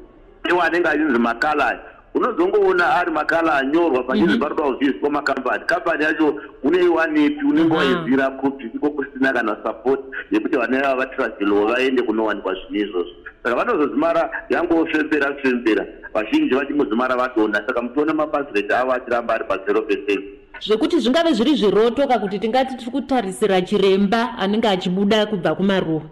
iwo 0.51 0.63
anenge 0.63 0.89
achinzi 0.89 1.19
makalai 1.19 1.79
unozongoona 2.15 2.95
ari 2.95 3.11
makala 3.11 3.55
anyorwa 3.55 4.03
pachinzi 4.03 4.39
paroda 4.39 4.63
kuvhiziswa 4.63 5.11
makambani 5.11 5.65
kambani 5.65 6.05
yacho 6.05 6.35
uneiwanepi 6.63 7.45
unenge 7.47 7.77
waizira 7.77 8.31
kuti 8.31 8.65
iko 8.75 8.91
kusina 8.91 9.33
kana 9.33 9.57
support 9.65 10.01
yekuti 10.31 10.57
vana 10.57 10.89
ava 10.89 10.97
vatiragelo 10.97 11.67
vaende 11.67 12.03
kunowanikwa 12.03 12.55
zvinhu 12.55 12.87
izvozvo. 12.87 13.15
Saka 13.43 13.57
vanozozimara 13.57 14.31
yangofembera 14.51 15.35
fembera 15.35 15.87
vazhinji 16.15 16.55
vachingozimara 16.55 17.17
vadonha. 17.17 17.63
Saka 17.67 17.83
muchiona 17.83 18.15
mabasireti 18.15 18.73
avo 18.73 18.93
achiramba 18.93 19.35
ari 19.35 19.45
pazero 19.45 19.83
percent 19.83 20.25
zvekuti 20.61 20.99
zvingave 20.99 21.33
zviri 21.33 21.57
zvirotoka 21.57 22.19
kuti 22.19 22.39
tingati 22.39 22.77
tiri 22.77 22.91
kutarisira 22.91 23.63
chiremba 23.63 24.39
anenge 24.39 24.69
achibuda 24.69 25.27
kubva 25.27 25.55
kumaruwa 25.55 26.03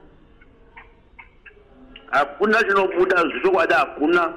hakuna 2.12 2.62
chinobuda 2.62 3.16
zvichokwadi 3.22 3.74
hakuna. 3.74 4.32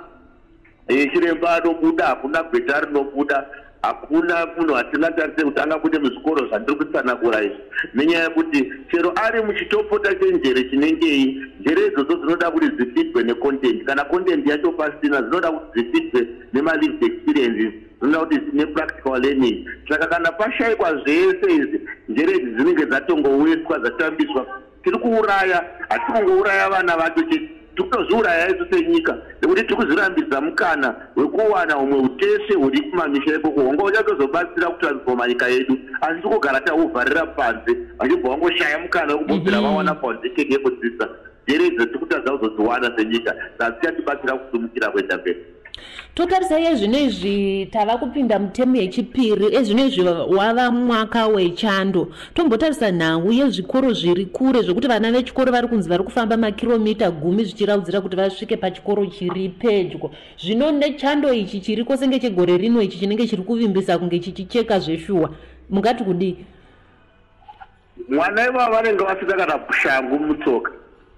Chiremba 0.87 1.55
anobuda 1.55 2.05
hakuna 2.05 2.43
gweta 2.43 2.79
rinobuda. 2.79 3.45
Hakuna 3.81 4.45
munhu 4.45 4.77
atingatarise 4.77 5.43
kuti 5.43 5.61
angabude 5.61 5.99
muzvikoro 5.99 6.47
zvandiri 6.47 6.77
kutsanangura 6.77 7.43
izvi 7.43 7.57
nenyaya 7.93 8.23
yekuti 8.23 8.71
chero 8.91 9.13
ari 9.15 9.41
muchitopota 9.41 10.15
chenjere 10.15 10.63
chinengei 10.69 11.43
njere 11.59 11.85
idzodzo 11.87 12.15
dzinoda 12.15 12.51
kuti 12.51 12.67
dzifidwe 12.69 13.23
necontent. 13.23 13.83
Kana 13.83 14.03
content 14.05 14.47
yacho 14.47 14.71
pasina 14.71 15.21
dzinoda 15.21 15.51
kuti 15.51 15.81
dzifidwe 15.81 16.27
nemalived 16.53 17.03
experiences 17.03 17.73
dzinoda 18.01 18.19
kuti 18.25 18.41
nepractical 18.53 19.21
learning. 19.21 19.69
Saka 19.89 20.07
kana 20.07 20.31
pashayikwa 20.31 20.95
zvese 20.95 21.55
izvi 21.55 21.81
njere 22.09 22.33
idzi 22.37 22.51
dzinenge 22.51 22.85
dzatongoweswa 22.85 23.79
dzatambiswa 23.79 24.45
tiri 24.83 24.97
kuuraya. 24.97 25.65
Hatisi 25.89 26.11
kungouraya 26.11 26.69
vana 26.69 26.97
vacho 26.97 27.21
chete 27.23 27.49
tikutozviuraya 27.75 28.49
isu 28.49 28.65
senyika 28.71 29.17
nekuti 29.41 29.61
tiri 29.63 29.75
kuzvirambidza 29.75 30.41
mukana 30.41 30.95
wekuwana 31.15 31.73
humwe 31.73 31.97
utese 31.99 32.53
huri 32.53 32.81
kumamisha 32.81 33.35
ikoko. 33.35 33.61
Honga 33.61 33.83
uchatozobatsira 33.83 34.69
kutransfoma 34.69 35.27
nyika 35.27 35.47
yedu 35.47 35.77
asi 36.01 36.21
tikugara 36.21 36.61
tauvharira 36.61 37.25
panze 37.25 37.77
vachibva 37.97 38.29
vangoshaya 38.29 38.79
mukana 38.79 39.13
wekubobvira 39.13 39.61
vawana 39.61 39.95
foundation 39.95 40.51
yekudzidza. 40.51 41.09
Njere 41.47 41.67
idzo 41.67 41.85
tiri 41.85 41.99
kutadza 41.99 42.37
kuzodziwana 42.37 42.97
senyika 42.97 43.35
saka 43.57 43.71
tichatibatsira 43.71 44.37
kusimukira 44.37 44.89
kuenda 44.91 45.17
mberi 45.17 45.54
totarisa 46.15 46.59
yezvinezvi 46.59 47.65
tava 47.71 47.97
kupinda 47.97 48.39
mutemu 48.39 48.75
yechipiri 48.75 49.55
ezvinezvi 49.55 50.01
wava 50.37 50.71
mwaka 50.71 51.27
wechando. 51.27 52.07
Tombotarisa 52.33 52.91
nhangu 52.91 53.31
yezvikoro 53.31 53.93
zviri 53.93 54.25
kure 54.25 54.61
zvokuti 54.61 54.87
vana 54.87 55.11
vechikoro 55.11 55.51
vari 55.51 55.67
kunzi 55.67 55.89
vari 55.89 56.03
kufamba 56.03 56.37
makiromita 56.37 57.11
gumi 57.11 57.45
zvichiraudzira 57.45 58.01
kuti 58.01 58.15
vasvike 58.15 58.57
pachikoro 58.57 59.05
chiri 59.05 59.49
pedyo. 59.49 60.11
Zvino 60.37 60.71
nechando 60.71 61.33
ichi 61.33 61.59
chiriko 61.59 61.97
senge 61.97 62.19
chegore 62.19 62.57
rino 62.57 62.81
ichi 62.81 62.99
chinenge 62.99 63.27
chiri 63.27 63.43
kuvimbisa 63.43 63.97
kunge 63.97 64.19
chichicheka 64.19 64.79
zveshuwa. 64.79 65.29
Mungati 65.69 66.03
kudii? 66.03 66.37
Mwana 68.09 68.47
ivavo 68.47 68.71
vanenge 68.71 69.03
vasina 69.03 69.33
kana 69.33 69.57
kushangu 69.57 70.19
mutsoka 70.19 70.71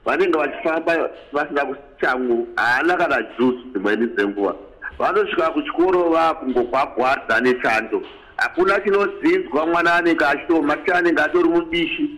vanenge 0.05 0.37
vachifamba 0.37 1.09
vasina 1.33 1.65
kushangu 1.99 2.47
haana 2.55 2.97
kana 2.97 3.23
juzi 3.39 3.63
dzimweni 3.73 4.07
dzenguva. 4.07 4.55
Vanosvika 4.99 5.49
kuchikoro 5.49 6.09
vakungogwagwadza 6.09 7.41
nechando 7.41 8.01
hakuna 8.37 8.79
chinodzidzwa 8.79 9.65
mwana 9.65 9.93
anenge 9.93 10.25
achitoma 10.25 10.77
anenge 10.93 11.21
atori 11.21 11.49
mubishi 11.49 12.09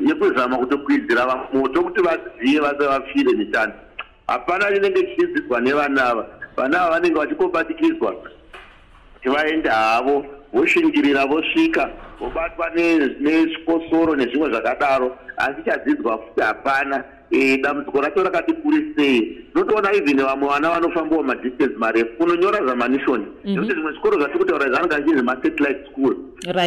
yekuzama 0.00 0.56
kutokwidzira 0.56 1.48
moto 1.52 1.82
kuti 1.82 2.00
vazive 2.00 2.60
vase 2.60 2.86
vafire 2.86 3.32
nechando 3.32 3.74
hapana 4.26 4.72
chinenge 4.72 5.02
chichidzidzwa 5.02 5.60
nevana 5.60 6.04
ava. 6.04 6.26
Vana 6.56 6.80
ava 6.80 6.90
vanenge 6.90 7.18
vachikombatikidzwa 7.18 8.12
kuti 8.12 9.28
vaende 9.28 9.68
havo 9.68 10.26
voshingirira 10.52 11.26
vosvika 11.26 11.90
vobatwa 12.20 12.70
nesvikosoro 13.20 14.16
nezvimwe 14.16 14.50
zvakadaro 14.50 15.18
asi 15.36 15.62
chadzidzwa 15.64 16.18
futi 16.18 16.40
hapana. 16.40 17.04
Dambudziko 17.62 18.00
racho 18.00 18.22
rakati 18.22 18.52
kuri 18.52 18.94
sei? 18.96 19.46
Unotoona 19.54 19.92
even 19.92 20.16
vamwe 20.16 20.48
vana 20.48 20.70
vanofambawo 20.70 21.22
madistance 21.22 21.76
marefu. 21.76 22.16
Kunonyora 22.18 22.66
zamanishoni. 22.66 23.26
Nekuti 23.44 23.72
zvimwe 23.72 23.92
zvikoro 23.92 24.18
zvatiri 24.18 24.38
kutaura 24.38 24.68
zvanenge 24.68 24.94
achinzi 24.94 25.22
masatellite 25.22 25.90
school. 25.90 26.16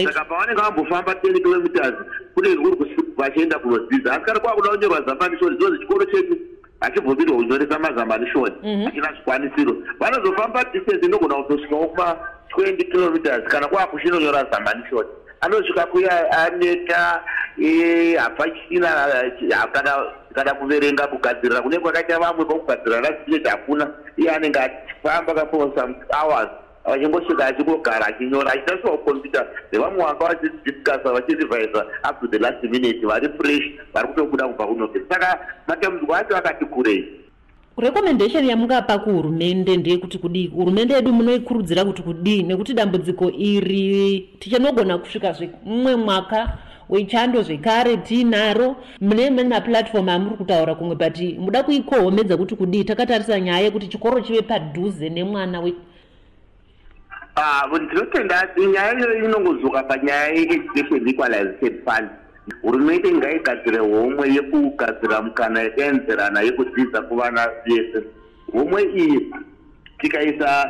Saka 0.03 0.25
pavanenge 0.25 0.61
vambofamba 0.61 1.15
ten 1.15 1.33
kilometers 1.33 1.93
kune 2.33 2.55
kuri 2.55 2.95
vachienda 3.17 3.59
kunodzidza 3.59 4.11
asi 4.11 4.25
kari 4.25 4.39
kwakuda 4.39 4.69
kunyorwa 4.69 5.01
zamanishoni. 5.01 5.55
Zvinonzi 5.57 5.79
chikoro 5.79 6.05
chedu. 6.05 6.37
Hachibvumirwe 6.79 7.35
kunyoresa 7.35 7.79
mazamanishoni 7.79 8.85
hachina 8.85 9.13
zvikwanisiro. 9.13 9.75
Vanozofamba 9.99 10.63
distance 10.73 11.05
inogona 11.05 11.35
kutosvikawo 11.35 11.87
kuma 11.87 12.15
20 12.57 12.91
kilometers. 12.91 13.43
Kana 13.47 13.67
kwakuchinonyora 13.67 14.47
zamanishoni 14.51 15.09
anosvika 15.41 15.85
kuya 15.85 16.31
aneta 16.31 17.23
hapachina 18.17 18.89
kana 20.33 20.53
kuverenga 20.53 21.07
kugadzirira. 21.07 21.61
Kune 21.61 21.79
kwakaita 21.79 22.19
vamwe 22.19 22.45
kwakugadzirira 22.45 23.01
rasiveti 23.01 23.49
hakuna. 23.49 23.93
Iye 24.17 24.31
anenge 24.31 24.59
achifamba 24.59 25.33
kafor 25.33 25.71
some 25.75 25.95
hours 26.09 26.49
vachingosvika 26.85 27.45
achingogara 27.45 28.05
achinyora 28.05 28.51
achitasiwa 28.53 28.97
kukombiyuta 28.97 29.47
nevamwe 29.71 30.03
vanga 30.03 30.25
vachidiscasa 30.25 31.13
vachirevisa 31.13 31.85
up 32.09 32.21
to 32.21 32.27
the 32.27 32.39
last 32.39 32.63
minute 32.63 33.05
vari 33.05 33.29
fresh 33.37 33.63
vari 33.93 34.07
kutobuda 34.07 34.47
kubva 34.47 34.67
kunobve 34.67 35.01
saka 35.09 35.39
matambudziko 35.67 36.15
acho 36.15 36.37
akati 36.37 36.65
kurei 36.65 37.18
recommendation 37.79 38.45
yamungapa 38.45 38.97
kuhurumende 38.99 39.77
ndeyekuti 39.77 40.17
kudii? 40.17 40.47
Hurumende 40.47 40.93
yedu 40.93 41.13
munoikurudzira 41.13 41.85
kuti 41.85 42.01
kudii? 42.01 42.43
Nekuti 42.43 42.73
dambudziko 42.73 43.31
iri 43.31 44.29
tichanogona 44.39 44.97
kusvika 44.97 45.31
zvemumwe 45.33 45.95
mwaka 45.95 46.57
wechando 46.89 47.41
zvekare 47.41 47.97
tiinaro 47.97 48.75
mune 49.01 49.27
imweni 49.27 49.49
maplatform 49.49 50.09
amuri 50.09 50.35
kutaura 50.35 50.75
kumwe 50.75 50.95
but 50.95 51.19
muda 51.39 51.63
kuikohomedza 51.63 52.37
kuti 52.37 52.55
kudii? 52.55 52.83
Takatarisa 52.83 53.39
nyaya 53.39 53.59
yekuti 53.59 53.87
chikoro 53.87 54.21
chive 54.21 54.41
padhuze 54.41 55.09
nemwana 55.09 55.59
we. 55.59 55.73
Ndinotenda 57.81 58.49
nyaya 58.73 58.99
iyoyo 58.99 59.25
inongozoka 59.25 59.83
panyaya 59.83 60.27
yeeducation 60.27 61.07
equalization 61.07 61.73
fund 61.85 62.09
hurumende 62.61 63.13
ngaigadzire 63.13 63.79
homwe 63.79 64.33
yekugadzira 64.35 65.21
mukana 65.21 65.61
yakaenzerana 65.61 66.41
yekudzidza 66.41 67.01
kuvana 67.01 67.49
vese. 67.65 68.03
Homwe 68.51 68.83
iyi 68.83 69.33
tikaisa 69.99 70.69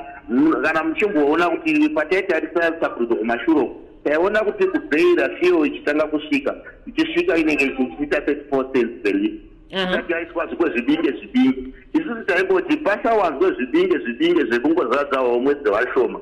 kana 0.63 0.83
muchimboona 0.83 1.49
kuti 1.49 1.89
pataitarisa 1.89 2.73
sakurudzo 2.81 3.15
kumashure 3.15 3.69
taiona 4.03 4.39
kuti 4.39 4.67
kubheira 4.67 5.29
fiyo 5.29 5.65
ichitanga 5.65 6.07
kusvika 6.07 6.55
ichisvika 6.87 7.37
inenge 7.37 7.65
ichiita 7.65 8.21
thirty 8.21 8.49
four 8.49 8.71
cents 8.73 9.03
per 9.03 9.15
liter 9.15 9.49
isati 9.69 10.13
yaiswa 10.13 10.47
zvikwe 10.47 10.69
zvibinge 10.69 11.11
zvibinge 11.11 11.63
isusu 11.93 12.23
taingoti 12.25 12.77
pasawanzwe 12.77 13.51
zvibinge 13.51 13.97
zvibinge 13.97 14.43
zvekungozadza 14.45 15.19
homwe 15.19 15.55
dzevashoma. 15.55 16.19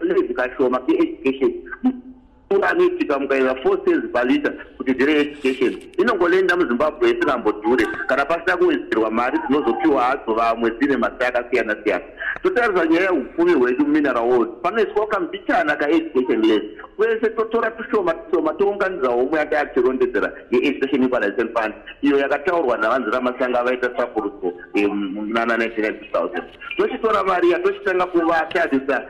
Zvikashoma 0.00 0.78
kueducation 0.78 1.52
anoitika 2.50 3.18
mukaisa 3.18 3.54
four 3.62 3.84
cents 3.84 4.06
palita 4.12 4.52
kuti 4.76 4.92
ndire 4.92 5.20
education. 5.20 5.76
Inongoenda 5.98 6.56
muzimbabwe 6.56 7.10
isingambodhure 7.10 7.86
kana 8.06 8.24
pasina 8.24 8.56
kuwedzerwa 8.56 9.10
mari 9.10 9.38
dzinozopiwa 9.38 10.02
hadzo 10.02 10.34
vamwe 10.34 10.70
dzine 10.70 10.96
mazita 10.96 11.28
akasiyana 11.28 11.76
siyana 11.84 12.04
totarisa 12.42 12.86
nyaya 12.86 13.02
yeupfumi 13.10 13.52
hwedu 13.52 13.86
mumineral 13.86 14.24
world. 14.24 14.48
Panoiswawo 14.62 15.06
kambichana 15.06 15.76
kaeducation 15.76 16.42
less 16.42 16.62
kwese 16.96 17.28
totora 17.30 17.70
tushoma 17.70 18.14
tushoma 18.14 18.54
tounganidza 18.54 19.08
homwe 19.08 19.38
yanga 19.38 19.56
yatirondedzera 19.56 20.32
yeeducation 20.50 21.02
equalization 21.02 21.48
fund. 21.54 21.74
Iyo 22.02 22.18
yakataurwa 22.18 22.76
navanzi 22.78 23.10
ramasanga 23.10 23.62
vaita 23.62 23.88
tsvakurudzo 23.88 24.52
munana 24.74 25.56
199000 25.56 26.42
tochitora 26.76 27.24
mari 27.24 27.48
iya 27.48 27.58
tochitanga 27.58 28.06
kuvatarisa 28.06 29.04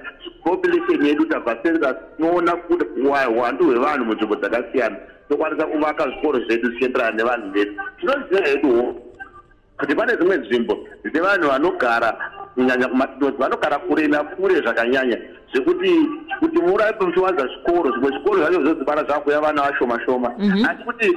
population 0.47 1.05
yedu 1.07 1.27
tabva 1.27 1.57
census 1.63 1.97
tinoona 2.17 2.57
kuti 2.57 2.85
hwandu 3.03 3.65
hwevanhu 3.65 4.05
munzvimbo 4.05 4.37
dzakasiyana. 4.37 4.97
Tokwanisa 5.29 5.67
kuvaka 5.67 6.05
zvikoro 6.09 6.39
zvedu 6.41 6.69
zvichienderana 6.69 7.17
nevanhu 7.17 7.51
vedu. 7.53 7.73
Tinoziva 8.01 8.47
heduwo 8.47 8.95
kuti 9.79 9.95
pane 9.95 10.17
dzimwe 10.17 10.37
nzvimbo 10.37 10.79
dzine 11.05 11.21
vanhu 11.21 11.49
vanogara 11.49 12.11
kunyanya 12.57 12.89
kumatinozi 12.89 13.37
vanogara 13.37 13.79
kure 13.79 14.09
nakure 14.09 14.55
zvakanyanya. 14.55 15.19
Zvekuti 15.53 15.91
kuti 16.41 16.59
muraipe 16.59 17.05
muchiwanza 17.05 17.47
zvikoro 17.47 17.91
zvimwe 17.91 18.11
zvikoro 18.11 18.37
zvacho 18.39 18.65
zvozibara 18.65 19.05
zvakuya 19.05 19.41
vana 19.41 19.63
vashoma 19.63 20.01
shoma 20.05 20.33
Mhm. 20.39 20.65
asi 20.65 20.85
kuti 20.85 21.17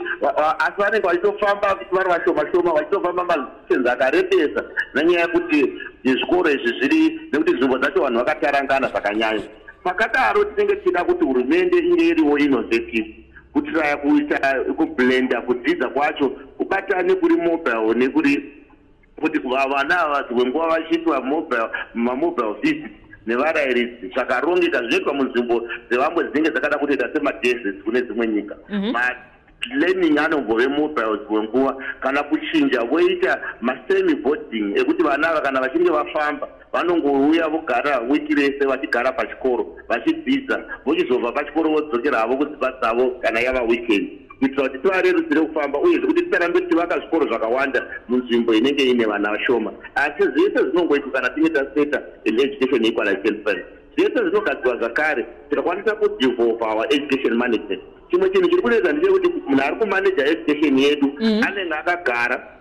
asi 0.59 0.77
vanenge 0.77 1.07
vachitofamba 1.07 1.75
kuti 1.75 1.95
vari 1.95 2.09
vashoma 2.09 2.51
shoma 2.51 2.73
vachitofamba 2.73 3.23
mazisenzi 3.23 3.89
akarembesa 3.89 4.63
nenyaya 4.95 5.21
yekuti 5.21 5.73
zvikoro 6.03 6.49
izvi 6.49 6.79
zviri 6.79 7.19
nekuti 7.31 7.53
nzvimbo 7.53 7.77
dzacho 7.77 8.01
vanhu 8.01 8.19
vakatarangana 8.19 8.87
zvakanyanya. 8.87 9.43
Pakadaro 9.83 10.43
tinenge 10.43 10.75
tichida 10.75 11.03
kuti 11.03 11.25
hurumende 11.25 11.77
inge 11.77 12.07
iriwo 12.07 12.37
innovative 12.37 13.15
kuti 13.53 13.71
raya 13.71 13.97
kuita 13.97 14.63
kublenda 14.77 15.41
kudzidza 15.41 15.89
kwacho 15.89 16.29
kubatane 16.57 17.15
kuri 17.15 17.35
mobile 17.35 17.93
nekuri 17.95 18.58
kuti 19.19 19.39
vana 19.39 19.99
ava 19.99 20.23
dzimwe 20.23 20.45
nguva 20.45 20.67
vachiitwa 20.67 21.21
mobile 21.21 21.67
mamobile 21.93 22.53
visit 22.61 22.85
nevarairidzi 23.27 24.07
zvakarongeka 24.13 24.79
zvinoitwa 24.79 25.13
munzvimbo 25.13 25.61
dzevamwe 25.89 26.23
dzinenge 26.23 26.51
dzakada 26.51 26.77
kutoita 26.77 27.09
semadesert 27.13 27.83
kune 27.83 28.01
dzimwe 28.01 28.27
nyika 28.27 28.55
Mhm. 28.69 28.91
malearning 28.91 30.19
anombove 30.19 30.67
mobile 30.67 31.17
dzimwe 31.17 31.43
nguva 31.43 31.75
kana 31.99 32.23
kuchinja 32.23 32.83
voita 32.83 33.41
masemi 33.61 34.15
boarding 34.15 34.77
ekuti 34.79 35.03
vana 35.03 35.29
ava 35.29 35.41
kana 35.41 35.61
vachinge 35.61 35.89
vafamba 35.89 36.47
vanongouya 36.73 37.47
vogara 37.47 37.99
wiki 37.99 38.35
rese 38.35 38.65
vachigara 38.65 39.11
pachikoro 39.11 39.75
vachidzidza 39.87 40.63
vochizobva 40.85 41.31
pachikoro 41.31 41.69
vodzokera 41.69 42.19
havo 42.19 42.37
kudzimba 42.37 42.71
dzavo 42.81 43.11
kana 43.21 43.39
yava 43.39 43.61
weekend 43.61 44.09
kuitira 44.39 44.69
kuti 44.69 44.79
tivarerutsire 44.79 45.41
kufamba 45.41 45.79
uyezve 45.79 46.07
kuti 46.07 46.21
tisarambe 46.25 46.61
tivaka 46.61 46.99
zvikoro 46.99 47.27
zvakawanda 47.27 47.87
munzvimbo 48.07 48.53
inenge 48.53 48.83
ine 48.83 49.05
vana 49.05 49.31
vashoma 49.31 49.71
asi 49.95 50.23
zvese 50.23 50.59
zvinongoitwa 50.63 51.11
kana 51.11 51.29
tinge 51.29 51.49
taseta 51.49 51.97
an 52.27 52.39
education 52.39 52.85
equalization 52.85 53.43
fund 53.43 53.59
zvese 53.97 54.19
zvinogadzirwa 54.19 54.77
zvakare 54.77 55.25
tikakwanisa 55.49 55.95
kudevelop 55.95 56.61
our 56.61 56.85
education 56.89 57.33
management 57.37 57.81
chimwe 58.11 58.29
chinhu 58.29 58.49
chiri 58.49 58.61
kunetsa 58.61 58.93
ndechekuti 58.93 59.29
munhu 59.47 59.63
ari 59.63 59.75
kumaneja 59.75 60.25
education 60.25 60.79
yedu 60.79 61.07
Mhm. 61.07 61.43
anenge 61.43 61.73
akagara 61.73 62.58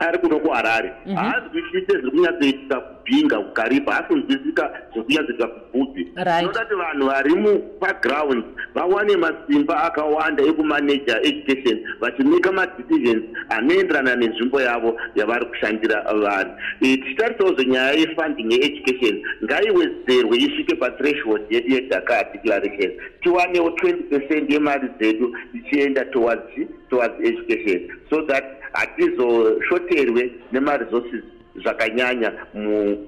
ari 0.00 0.18
kuno 0.18 0.38
kuharare. 0.38 0.92
Mhm. 1.06 1.16
haazwisise 1.16 1.92
zviri 1.92 2.10
kunyatsoitika 2.10 2.80
kubhinga 2.80 3.38
kukaripa 3.38 3.92
hakunzwisika 3.94 4.70
zviri 4.92 5.04
kunyatsoitika 5.04 5.46
kubvudzi. 5.46 6.02
Right. 6.16 6.38
tinoda 6.38 6.60
kuti 6.60 6.74
vanhu 6.74 7.06
vari 7.06 7.34
mupaground 7.34 8.44
vawane 8.74 9.16
masimba 9.16 9.84
akawanda 9.84 10.42
ekumaneja 10.44 11.20
education 11.22 11.78
vachimeka 12.00 12.52
madecisions 12.52 13.24
anoenderana 13.48 14.16
nenzvimbo 14.16 14.60
yavo 14.60 15.00
yavari 15.14 15.46
kushandira 15.46 16.02
vanhu. 16.02 16.52
Eh, 16.80 16.98
tichitarisawo 16.98 17.54
zvenyaya 17.54 17.92
yefunding 17.92 18.52
yeeducation. 18.52 19.22
Ngaiwedzerwe 19.44 20.36
isvike 20.36 20.74
pathreshold 20.76 21.42
yedu 21.50 21.74
yedhaka 21.74 22.24
declaration. 22.32 22.92
Tiwanewo 23.22 23.68
20 23.68 23.94
percent 24.02 24.50
yemari 24.50 24.88
dzedu 24.98 25.36
ichienda 25.54 26.04
towards 26.04 26.42
towards 26.90 27.14
education. 27.24 27.88
So 28.10 28.22
that 28.26 28.59
hatizoshoterwe 28.72 30.30
nemaresources 30.52 31.24
zvakanyanya 31.62 32.32
mu- 32.54 32.98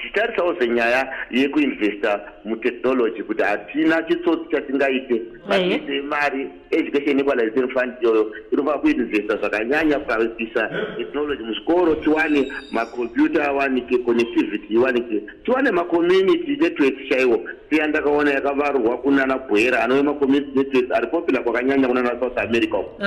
muzvikoro 0.00 0.30
tichitarisawo 0.30 0.54
zvenyaya 0.54 1.12
yekuinvesta 1.30 2.20
mutechnology 2.44 3.22
kuti 3.22 3.42
hatina 3.42 4.02
chitsotsi 4.02 4.50
chatingaite 4.50 5.22
vachiise 5.48 6.02
mari 6.02 6.50
education 6.70 7.20
equalization 7.20 7.68
fund 7.70 7.92
iyoyo 8.02 8.32
inofanira 8.52 8.78
kuinvesta 8.78 9.36
zvakanyanya 9.36 9.98
kuisa 9.98 10.70
technology 10.96 11.42
muzvikoro 11.42 11.94
tiwane 11.94 12.52
makombiyuta 12.72 13.48
awanike 13.48 13.98
connectivity 13.98 14.74
iwanike 14.74 15.22
tiwane 15.44 15.70
macommunity 15.70 16.56
networks 16.56 17.08
chaiwo 17.08 17.40
siya 17.70 17.86
ndakaona 17.86 18.30
yakavarurwa 18.30 18.98
kunana 18.98 19.38
bwera 19.38 19.84
anove 19.84 20.02
macommunity 20.02 20.58
networks 20.58 20.92
ari 20.92 21.06
popular 21.06 21.44
kwakanyanya 21.44 21.88
kunana 21.88 22.20
south 22.20 22.38
america 22.38 22.74
uko 22.74 23.02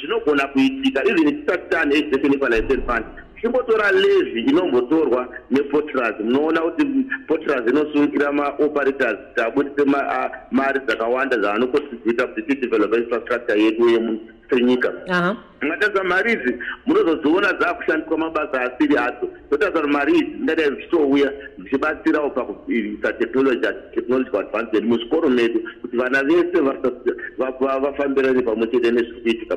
zvinogona 0.00 0.46
kuitika 0.46 1.04
even 1.08 1.40
tisati 1.40 1.68
taane 1.70 1.94
education 1.94 2.34
equalization 2.34 2.82
fund 2.86 3.04
timbotora 3.40 3.90
levy 3.92 4.40
inombotorwa 4.40 5.28
nepotras 5.50 6.14
munoona 6.20 6.60
kuti 6.60 6.84
potras 7.28 7.62
inosungira 7.70 8.32
maoperators 8.32 9.18
tabudise 9.34 9.84
mari 10.50 10.80
dzakawanda 10.86 11.36
dzavanokontributa 11.36 12.26
kuti 12.26 12.42
tidevelopa 12.42 12.96
infrastructure 12.96 13.62
yedu 13.62 13.88
yemu- 13.90 14.18
senyika 14.50 14.92
aha. 15.08 15.36
Mukatarisa 15.62 16.04
mari 16.04 16.32
idzi 16.32 16.58
munozodziona 16.86 17.52
dzakushandiswa 17.52 18.18
mabasa 18.18 18.60
asiri 18.62 18.96
adzo. 18.98 19.28
Totarisa 19.50 19.80
kuti 19.80 19.92
mari 19.92 20.12
idzi 20.12 20.30
dzingadai 20.34 20.70
dzichitouya 20.70 21.32
dzichibatsirawo 21.58 22.30
pakuisa 22.30 23.12
technology 23.12 23.66
technological 23.94 24.40
advancement 24.40 24.84
muzvikoro 24.86 25.28
medu 25.28 25.60
kuti 25.80 25.96
vana 25.96 26.22
vese 26.22 26.60
vafambirane 27.60 28.42
pamwe 28.42 28.66
chete 28.66 28.90
nezviri 28.90 29.20
kuitika 29.22 29.56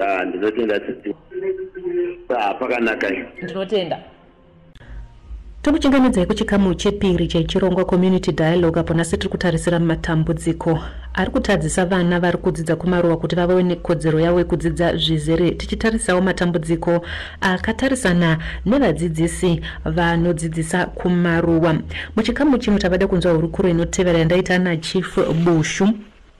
Ah, 0.00 0.24
ndinotenda 0.24 0.74
Ah, 0.76 1.10
pakanaka 2.28 3.14
iyo 3.14 3.26
ndinotenda. 3.42 3.98
Tokuchingamidzai 5.62 6.26
kuchikamu 6.26 6.74
chepiri 6.74 7.26
chechirongwa 7.26 7.84
community 7.84 8.32
dialogue 8.32 8.80
apo 8.80 8.94
nasi 8.94 9.16
tiri 9.16 9.28
kutarisira 9.28 9.80
matambudziko. 9.80 10.80
Ari 11.14 11.30
kutadzisa 11.30 11.86
vana 11.86 12.20
vari 12.20 12.38
kudzidza 12.38 12.76
kumaruwa 12.76 13.16
kuti 13.16 13.36
vavawe 13.36 13.62
nekodzero 13.62 14.20
yavo 14.20 14.38
yekudzidza 14.38 14.96
zvizere. 14.96 15.50
Tichitarisawo 15.50 16.20
matambudziko 16.20 17.04
akatarisana 17.40 18.38
nevadzidzisi 18.66 19.60
vanodzidzisa 19.84 20.86
kumaruwa. 20.86 21.74
Muchikamu 22.16 22.58
chimwe 22.58 22.80
tavada 22.80 23.06
kunzwa 23.06 23.32
hurukuro 23.32 23.68
inotevera 23.68 24.18
yandaita 24.18 24.58
nachief 24.58 25.18
bushu. 25.44 25.88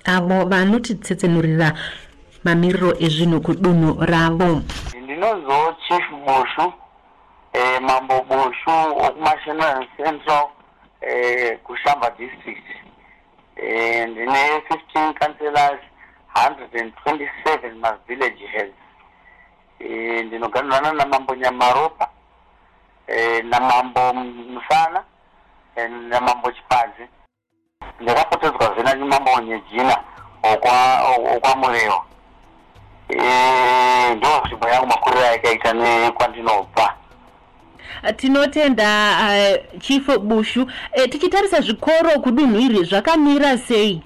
Avo 0.05 0.45
vanotitsetsenurira 0.45 1.73
mamiriro 2.45 2.97
ezvinhu 3.01 3.41
kudunhu 3.41 3.97
ravo 4.01 4.63
ndinonziwo 5.19 5.75
chief 5.89 6.11
bushu 6.11 6.73
eh, 7.53 7.81
mambo 7.81 8.21
bushu 8.23 8.71
okumashinal 9.07 9.87
central 9.97 10.49
eh, 11.01 11.59
kushamba 11.59 12.11
district. 12.11 12.65
Eh, 13.57 14.09
ndine 14.09 14.59
15 14.59 15.15
councillors 15.19 15.81
127 16.35 17.75
mavillage 17.75 18.47
heads. 18.47 18.75
Eh, 19.81 20.25
ndinoganirana 20.27 20.93
namambo 20.93 21.35
nyamaropa 21.35 22.09
eh, 23.07 23.45
namambo 23.45 24.13
musana 24.15 25.05
namambo 26.09 26.53
chipadzi 26.53 27.07
ndakapotedzwa 28.01 28.75
zvena 28.75 28.95
nimambo 28.95 29.41
nyejina 29.41 29.97
okwa- 30.43 31.37
okwamurewa 31.37 32.05
ndo 34.17 34.29
nzvimbo 34.45 34.69
yangu 34.69 34.87
makuriro 34.87 35.23
yakaita 35.23 35.73
nekwandinobva. 35.73 36.95
Tinotenda 38.17 39.17
uh, 39.21 39.81
chief 39.81 40.19
bushu. 40.19 40.63
Uh, 40.63 41.05
tichitarisa 41.11 41.61
zvikoro 41.61 42.11
kudunhu 42.23 42.59
iri 42.61 42.85
zvakamira 42.85 43.59
sei? 43.59 44.03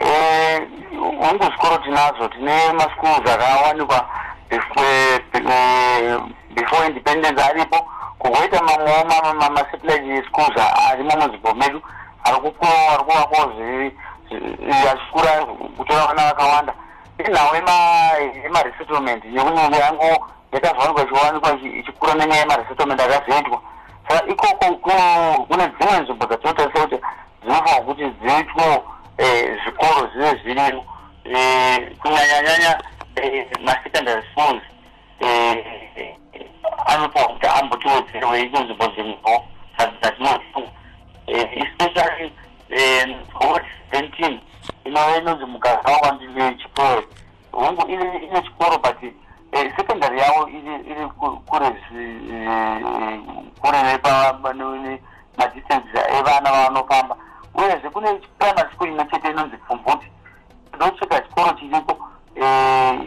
Eh, 0.00 0.62
hungu 0.98 1.44
zvikoro 1.44 1.78
tinazvo 1.78 2.28
tine 2.28 2.72
maschools 2.72 3.30
akawanikwa 3.30 4.08
before 4.48 6.82
eh, 6.82 6.86
independence 6.88 7.42
aripo. 7.42 7.88
Kugoita 8.18 8.62
mamwewo 8.62 9.04
masatellite 9.50 10.28
schools 10.28 10.60
arimo 10.90 11.10
munzvimbo 11.10 11.54
medu 11.54 11.82
ari 12.24 12.36
kuvakwawo 12.36 13.92
achikura 14.92 15.46
kutora 15.76 16.06
vana 16.06 16.22
vakawanda 16.22 16.74
inhawo 17.30 17.54
yemaresettlement 18.44 19.24
nekunyanga 19.24 19.76
yangu 19.76 20.26
yakazowanikwa 20.52 21.02
ichiwanikwa 21.04 21.52
ichi- 21.52 21.78
ichikura 21.80 22.14
nenyaya 22.14 22.40
yemaresettlement 22.40 23.00
akazoitwa 23.00 23.62
saka 24.08 24.26
ikoko 24.26 24.64
ku- 24.74 25.46
kune 25.48 25.66
dzimwe 25.68 25.98
nzvimbo 26.00 26.26
dzatinotarisa 26.26 26.80
kuti 26.80 26.96
dzinofanira 27.42 27.82
kuti 27.86 28.04
dziitwewo 28.20 28.84
eh, 29.18 29.58
zvikoro 29.64 30.08
zvive 30.12 30.30
zviriyo 30.42 30.84
Eh, 31.24 31.96
kunyanyanyanya 32.02 32.82
eh, 33.16 33.46
masecondary 33.64 34.22
schools 34.32 34.62
anofanira 36.86 37.28
kuti 37.28 37.46
ambotiwedzerwe 37.46 38.40
inonzvimbo 38.42 38.86
dziripo 38.86 39.44
dzatinoziva 40.00 40.62
especially 41.26 42.32
ward 43.40 43.64
seventeen 43.90 44.40
inova 44.84 45.16
inonzi 45.16 45.44
muganga 45.44 45.90
wakwandiri 45.92 46.54
chiporo 46.62 47.02
hongu 47.52 47.88
ine 47.88 48.42
chikoro 48.42 48.78
but 48.78 49.02
eh, 49.52 49.72
secondary 49.76 50.18
yavo 50.18 50.48
iri 50.48 50.74
iri 50.90 51.06
ku- 51.18 51.40
kure 51.46 51.66
eh, 51.66 53.20
kure 53.60 53.82
nemadistance 55.38 55.98
evana 56.18 56.50
vavanofamba 56.52 57.16
uyezve 57.54 57.90
kune 57.90 58.20
primary 58.38 58.68
school 58.74 58.88
imwe 58.88 59.04
chete 59.04 59.30
inonzi 59.30 59.56
pfumvuti 59.56 60.06
ndocheka 60.76 61.20
chikoro 61.20 61.52
chiripo 61.52 61.98
eh, 62.34 63.00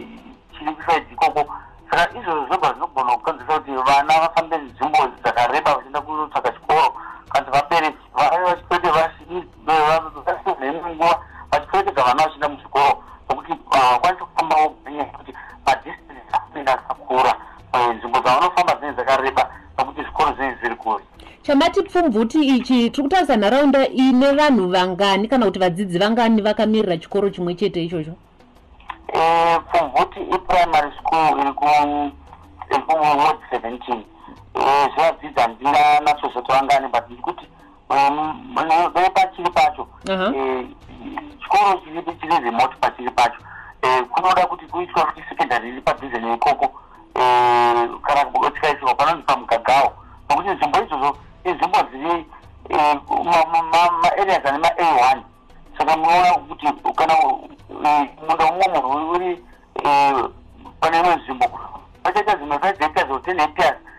chiri 0.57 0.71
kusaidi 0.75 1.13
ikoko. 1.13 1.53
Saka 1.91 2.19
izvozvo 2.19 2.45
zvobva 2.45 2.69
zvinogona 2.73 3.11
kukonzesa 3.11 3.59
kuti 3.59 3.71
vana 3.71 4.19
vafambe 4.19 4.57
nzvimbo 4.57 4.97
dzakareba 5.23 5.73
vachienda 5.75 6.01
kunotsvaka 6.01 6.51
chikoro. 6.51 6.93
Kana 7.29 7.51
vabereki 7.51 7.97
vave 8.13 8.43
vachitoite 8.45 8.89
vasinenguva 8.89 11.19
vachitoitega 11.51 12.03
vana 12.03 12.23
vachienda 12.23 12.49
muzvikoro 12.49 13.03
nokuti 13.29 13.53
havakwanisi 13.71 14.23
kufambawo 14.23 14.75
nenyaya 14.85 15.05
yekuti 15.05 15.33
madistance 15.65 16.21
anenge 16.53 16.71
akakura 16.71 17.35
Eh, 17.73 17.89
nzvimbo 17.95 18.19
dzavanofamba 18.19 18.75
dzinenge 18.75 18.95
dzakareba 18.95 19.49
nokuti 19.77 20.01
zvikoro 20.01 20.33
zvinenge 20.35 20.55
zviri 20.59 20.75
kure 20.75 21.03
chamati 21.41 21.82
pfumvuti 21.93 22.39
ichi 22.47 22.89
tiri 22.89 23.03
kutarisa 23.03 23.35
nharaunda 23.37 23.87
ine 23.87 24.31
vanhu 24.31 24.67
vangani 24.67 25.27
kana 25.27 25.45
kuti 25.45 25.59
vadzidzi 25.59 25.99
vangani 25.99 26.41
vakamirira 26.41 26.97
chikoro 26.97 27.29
chimwe 27.29 27.55
chete 27.55 27.83
ichocho 27.85 28.13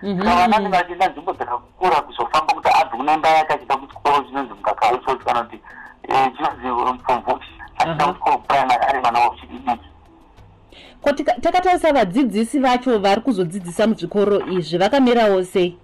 saka 0.00 0.24
vana 0.24 0.46
mhm. 0.46 0.50
vanenge 0.50 0.76
vachienda 0.76 1.09
nzvimbo 1.09 1.33
dzakakura 1.33 2.00
kuzofamba 2.00 2.54
kuti 2.54 2.68
abve 2.68 2.96
kunemba 2.96 3.28
yake 3.28 3.52
achienda 3.52 3.76
kuchikoro 3.76 4.24
chinonzi 4.24 4.54
mugagawo 4.54 4.96
ichocho 4.96 5.24
kana 5.24 5.42
kuti 5.42 5.61
eh, 6.09 6.33
chinonzi 6.37 6.66
mupfumvuti 6.66 7.46
achienda 7.78 8.04
Aha. 8.04 8.12
kuchikoro 8.12 8.38
primary 8.38 8.85
ari 8.88 9.00
mwana 9.00 9.18
wechidiki 9.28 9.80
ko 11.02 11.12
takatarisa 11.12 11.92
vadzidzisi 11.92 12.59
vacho 12.59 12.98
vari 12.98 13.20
kuzodzidzisa 13.20 13.87
muzvikoro 13.87 14.46
izvi 14.46 14.78
vakamirawo 14.78 15.44
sei 15.44 15.76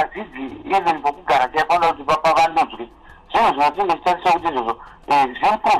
vadzidzi 0.00 0.44
even 0.76 1.02
pokugara 1.02 1.48
chaifanira 1.52 1.92
kuti 1.92 2.04
pavandudzwe 2.24 2.84
zvinhu 3.30 3.50
zvinotinge 3.54 3.92
zvitarisa 3.92 4.32
kuti 4.32 4.48
izvozvo 4.48 4.74
zvimprovwe 5.38 5.79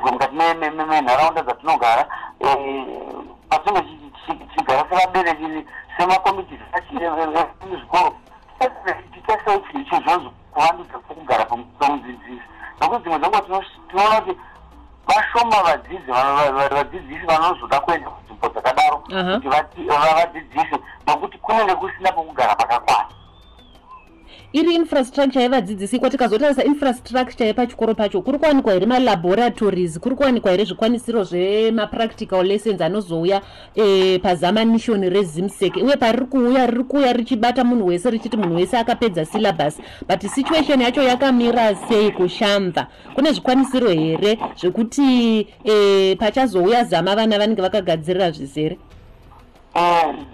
infrastructure 25.31 25.43
yevadzidzisi 25.43 25.99
kwatikazotarisa 25.99 26.65
infrastructure 26.65 27.47
yepachikoro 27.47 27.95
pacho 27.95 28.23
kuri 28.23 28.39
kuwanikwa 28.39 28.73
here 28.73 28.87
malaboratories 28.87 30.01
kuri 30.01 30.17
kuwanikwa 30.17 30.51
here 30.51 30.65
zvikwanisiro 30.65 31.25
zvemapractical 31.25 32.47
lessons 32.47 32.81
anozouya 32.81 33.41
e, 33.75 34.19
pazamanishoni 34.19 35.11
rezimsec 35.11 35.77
uye 35.77 35.97
pariri 35.97 36.27
kuuya 36.27 36.67
riri 36.67 36.85
kuuya 36.85 37.13
richibata 37.13 37.65
munhu 37.65 37.87
wese 37.87 38.11
richiti 38.11 38.37
munhu 38.37 38.57
wese 38.57 38.79
akapedza 38.79 39.25
syllabus 39.25 39.81
but 40.09 40.27
situation 40.27 40.81
yacho 40.81 41.03
yakamira 41.03 41.75
sei 41.75 42.11
kushamva 42.11 42.87
kune 43.15 43.33
zvikwanisiro 43.33 43.89
here 43.89 44.39
zvekuti 44.57 45.47
e, 45.65 46.17
pachazouya 46.17 46.85
zama 46.85 47.17
vana 47.17 47.39
vanenge 47.39 47.63
vakagadzirira 47.63 48.31
zvizere? 48.31 48.79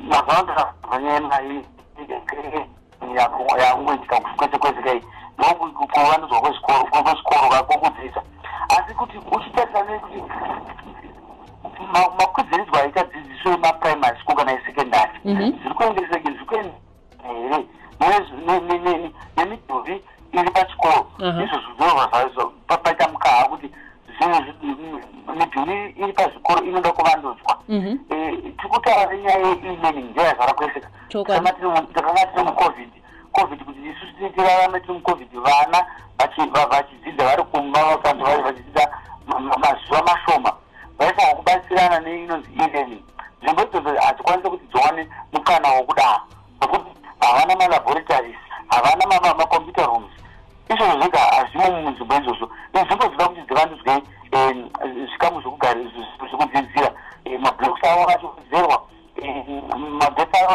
Mazvanga 0.08 0.74
vanyema 0.90 1.40
yakungoitika 3.16 4.20
kwese 4.36 4.58
kwese 4.58 4.82
kai 4.82 5.02
ndokuvandudzwa 5.38 6.40
kwezvikoro 6.40 6.84
kwokudzidza 7.64 8.22
asi 8.68 8.94
kuti 8.94 9.18
uchitarisa 9.18 9.82
nekuti 9.84 10.22
ma- 11.92 12.10
makwidziridzwa 12.18 12.82
aita 12.82 13.04
dzidziso 13.04 13.50
yemaprimary 13.50 14.18
school 14.20 14.36
kana 14.36 14.52
esecondary 14.52 15.12
Mhm. 15.24 15.52
zviri 15.60 15.74
kuendereseke 15.74 16.30
zviri 16.30 16.44
kuenda 16.46 16.72
here? 17.26 17.66
Nemidhuri 19.36 20.04
iri 20.32 20.50
pachikoro. 20.50 21.06
Izvo 21.44 21.58
zvinobva 21.58 22.76
paita 22.82 23.08
mukaha 23.08 23.44
kuti 23.48 23.70
midhuri 25.38 25.94
iri 25.96 26.12
pazvikoro 26.12 26.62
inoda 26.64 26.92
kuvandudzwa. 26.92 27.58
Mhm. 27.68 27.98
Eh, 28.10 28.34
tikutaura 28.62 29.12
nenyaya 29.12 29.38
ye-elearning 29.38 30.10
ndeyazvara 30.10 30.52
kwese 30.52 30.80
Chokwadi. 31.08 31.44
takanga 31.94 32.26
tiri 32.26 32.44
mucovid 32.44 32.90
covid 33.36 33.64
kuti 33.64 33.80
isusu 33.90 34.12
tiri 34.18 34.30
tirarame 34.30 34.80
tiri 34.80 34.92
mucovid 34.92 35.32
vana 35.34 35.86
vachi- 36.18 36.50
va- 36.54 36.66
vachidzidza 36.66 37.24
vari 37.24 37.42
kumba 37.42 37.96
kana 38.02 38.24
vari 38.24 38.42
vachidzidza 38.42 38.84
ma- 39.26 39.38
ma- 39.38 39.58
mazuva 39.58 40.02
mashoma. 40.08 40.52
Vaifanwa 40.98 41.34
kubatsirana 41.34 42.00
neinonzi 42.00 42.50
elearning. 42.64 43.02
Nzvimbo 43.42 43.62
idzodzo 43.62 44.00
hadzikwanisi 44.00 44.48
kuti 44.48 44.66
dziwane 44.66 45.08
mukana 45.32 45.68
wokudaro 45.68 46.20
nokuti 46.60 46.90
havana 47.20 47.56
malaboratories 47.56 48.36
havana 48.68 49.06
ma- 49.06 49.20
ma- 49.20 49.34
macomputer 49.34 49.86
rooms. 49.86 50.12
Izvozvo 50.70 51.00
zvega 51.00 51.18
hazvimo 51.18 51.80
munzvimbo 51.82 52.14
izvozvo 52.14 52.50
nzvimbo 52.74 53.04
dzinoda 53.08 53.28
kuti 53.28 53.40
dzivandudzwe 53.46 54.02
zvikamu 55.10 55.40
zvekugara 55.40 55.80
zvekudzidzira 56.30 56.90
Eh, 57.26 57.40
mablocks 57.40 57.84
avo 57.84 58.06
achiwedzerwa 58.08 58.82
magetsi 60.00 60.36
avo 60.44 60.54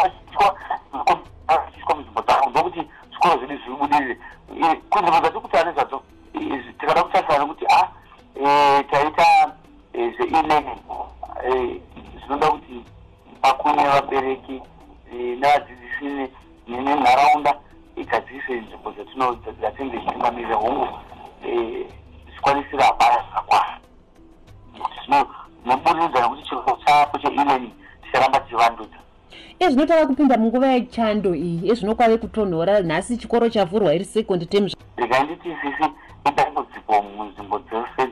kupinda 30.32 30.38
munguva 30.38 30.66
yechando 30.72 31.34
iyi 31.34 31.70
ezvinokwave 31.70 32.16
kutonhora 32.18 32.80
nhasi 32.80 33.16
chikoro 33.16 33.48
chavhurwa 33.50 33.94
iri 33.94 34.04
second 34.04 34.48
term 34.48 34.66
regai 34.96 35.24
nditi 35.24 35.48
isisi 35.48 35.90
idambudziko 36.28 37.02
munzvimbo 37.16 37.58
dzose 37.58 38.02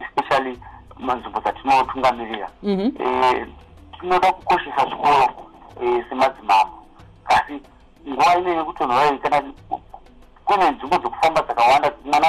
especially 0.00 0.58
munzvimbo 0.98 1.40
dzatinotungamirira 1.40 2.48
Mhm. 2.62 2.90
Eh, 2.98 3.46
tinoda 4.00 4.32
kukoshesa 4.32 4.86
zvikoro 4.88 5.26
eh, 5.82 6.04
semadzimambo 6.08 6.74
asi 7.26 7.60
nguva 8.08 8.38
ino 8.38 8.50
yekutonhora 8.50 9.10
iyi 9.10 9.18
kana 9.18 9.42
kune 10.44 10.70
nzvimbo 10.70 10.96
dzokufamba 10.98 11.40
dzakawanda 11.42 11.92
mwana 12.04 12.28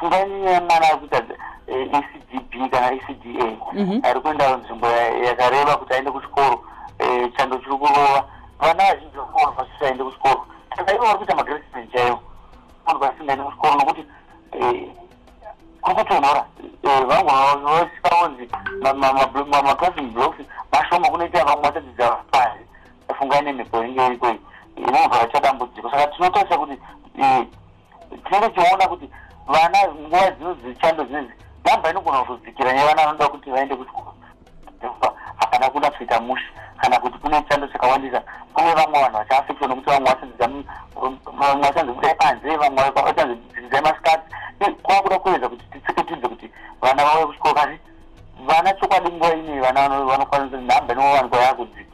fungai 0.00 0.26
mwana 0.40 0.86
ari 0.88 0.98
kuita 0.98 1.22
ecdb 1.66 2.70
kana 2.70 2.92
ecda 2.92 3.56
Mhm. 3.72 4.00
ari 4.02 4.20
kuenda 4.20 4.56
nzvimbo 4.56 4.86
ya- 4.86 5.10
yakareba 5.28 5.76
kuti 5.76 5.92
aende 5.94 6.10
kuchikoro 6.10 6.46
eh, 6.54 6.55
chando 7.86 7.94
chiri 7.94 7.94
kurova 7.94 8.24
vana 8.58 8.84
vazhinji 8.84 9.16
vakoro 9.16 9.52
vasisaende 9.52 10.04
kuchikoro 10.04 10.46
saka 10.76 10.94
ivo 10.94 11.04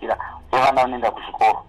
yakudzikira 0.07 0.17
yevana 0.53 0.83
vanoenda 0.83 1.11
kuchikoro 1.11 1.65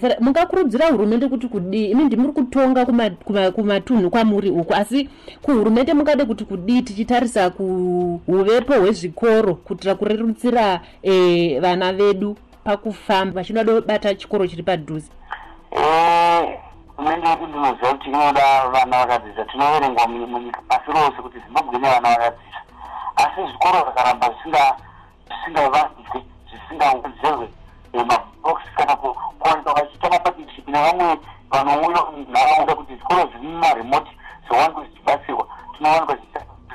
saka 0.00 0.16
mungakurudzira 0.20 0.86
hurumende 0.86 1.28
kuti 1.28 1.48
kudii 1.48 1.90
imi 1.90 2.04
ndimuri 2.04 2.32
kutonga 2.32 2.86
kuma- 2.86 3.10
kuma- 3.10 3.50
kumatunhu 3.50 4.10
kwamuri 4.10 4.50
uku 4.50 4.74
asi 4.74 5.08
kuhurumende 5.42 5.94
mungade 5.94 6.24
kuti 6.24 6.44
kudii 6.44 6.82
tichitarisa 6.82 7.50
kuuvepo 7.50 8.72
hwezvikoro 8.72 9.54
kuitira 9.54 9.94
kurerutsira 9.94 10.80
eh, 11.02 11.60
vana 11.60 11.92
vedu 11.92 12.36
pakufamba 12.64 13.34
vachinoda 13.34 13.74
kubata 13.80 14.14
chikoro 14.14 14.46
chiri 14.46 14.62
padhuze? 14.62 15.10
Hurumende 16.96 17.28
yedu 17.28 17.46
ndinoziva 17.46 17.92
kuti 17.92 18.08
inoda 18.08 18.68
vana 18.68 18.98
vakadzidza 19.06 19.44
tinoverengwa 19.44 20.08
mu- 20.08 20.26
munyika 20.26 20.60
pasi 20.68 20.86
rose 20.92 21.22
kuti 21.22 21.38
zimbabwe 21.44 21.76
ine 21.78 21.88
vana 21.88 22.08
vakadzidza 22.08 22.58
asi 23.16 23.40
zvikoro 23.48 23.78
zvakaramba 23.80 24.26
zvisinga- 24.26 24.76
zvisingawedzerwe 26.50 27.48
mabox 27.92 28.60
kana 28.76 28.96
ku- 28.96 29.16
kuwanikwa 29.38 29.74
vachiita 29.74 30.10
mapartnership 30.10 30.68
nevamwe 30.68 31.18
vanouya 31.50 32.02
munharaunda 32.12 32.74
kuti 32.74 32.94
zvikoro 32.94 33.20
zviri 33.26 33.46
mumaremoti 33.48 34.10
zviwanikwe 34.46 34.84
zvichibatsirwa 34.84 35.46
tinowanikwa 35.76 36.16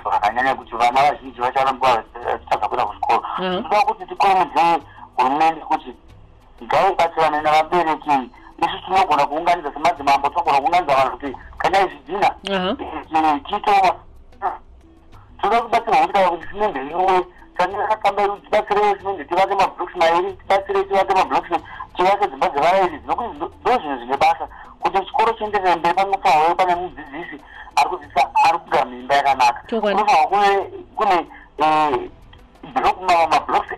zvakanyanya 0.03 0.55
kuti 0.55 0.75
vana 0.75 1.01
vazhinji 1.01 1.41
vacharamba 1.41 1.87
vachitadza 2.13 2.67
kuenda 2.67 2.85
kuchikoro 2.85 3.23
Mhm. 3.39 3.63
toda 3.63 3.81
kuti 3.81 4.05
tikurumidze 4.05 4.79
hurumende 5.15 5.61
kuti 5.61 5.93
ngaibatsirane 6.63 7.41
navabereki 7.41 8.11
isu 8.57 8.77
tinogona 8.85 9.25
kuunganidza 9.25 9.73
semadzimambo 9.73 10.29
tinogona 10.29 10.57
kuunganidza 10.61 10.95
vanhu 10.95 11.11
kuti 11.11 11.37
kanyai 11.57 11.87
zvidhina 11.89 12.29
Aha. 12.53 12.75
tiitoma 13.45 13.91
toda 15.41 15.61
kubatsirwa 15.61 15.97
kuti 16.01 16.13
kana 16.13 16.29
kuti 16.29 16.47
simende 16.47 16.79
iwe 17.59 17.73
sanakafamba 17.73 18.21
tibatsire 18.43 18.95
simende 18.97 19.23
tivake 19.25 19.55
mabloks 19.55 19.95
mairi 19.95 20.33
tibatsire 20.33 20.83
tivake 20.83 21.13
mabloks 21.13 21.49
tivake 21.95 22.27
dzimba 22.27 22.49
dzevarairi 22.49 22.97
dzinokuti 22.99 23.35
ndo 23.35 23.49
zvinhu 23.77 23.97
zvine 23.97 24.17
basa 24.17 24.47
kuti 24.79 25.05
chikoro 25.05 25.33
chienderere 25.33 25.75
mberi 25.75 25.95
panofanirwe 25.95 26.55
pane 26.55 26.75
mudzidzisi 26.75 27.37
ari 27.75 27.89
kudzidzisa 27.89 28.29
ari 28.47 28.57
kugara 28.57 28.85
muimba 28.85 29.15
yakanaka. 29.15 29.61
Kunofanirwa 29.69 30.27
kuve 30.27 30.69
kune 30.95 31.27
eh, 31.57 32.09
block 32.73 32.97
ma- 33.01 33.27
mabloks 33.27 33.69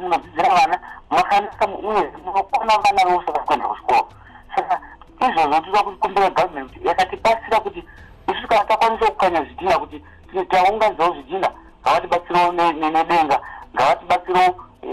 munodzidzira 0.00 0.48
vana 0.54 0.80
makanaka 1.10 1.66
uye 1.66 2.12
munokwana 2.24 2.78
vana 2.78 3.10
vose 3.14 3.32
vari 3.32 3.44
kuenda 3.46 3.66
kuchikoro. 3.68 4.08
Saka 4.56 4.80
izvozvo 5.20 5.60
toda 5.60 5.82
kukumbira 5.82 6.30
gavhmendi 6.30 6.80
yakatibatsira 6.84 7.60
kuti 7.60 7.84
isu 8.32 8.48
kana 8.48 8.64
takwanisa 8.64 9.06
kukanya 9.06 9.42
zvidhina 9.44 9.78
kuti 9.78 10.04
tine- 10.30 10.44
taunganidzawo 10.44 11.12
zvidhina 11.14 11.50
ngavatibatsirewo 11.82 12.52
ne- 12.52 12.72
nedenga 12.90 13.40
ngavatibatsirewo 13.74 14.54
eh, 14.82 14.90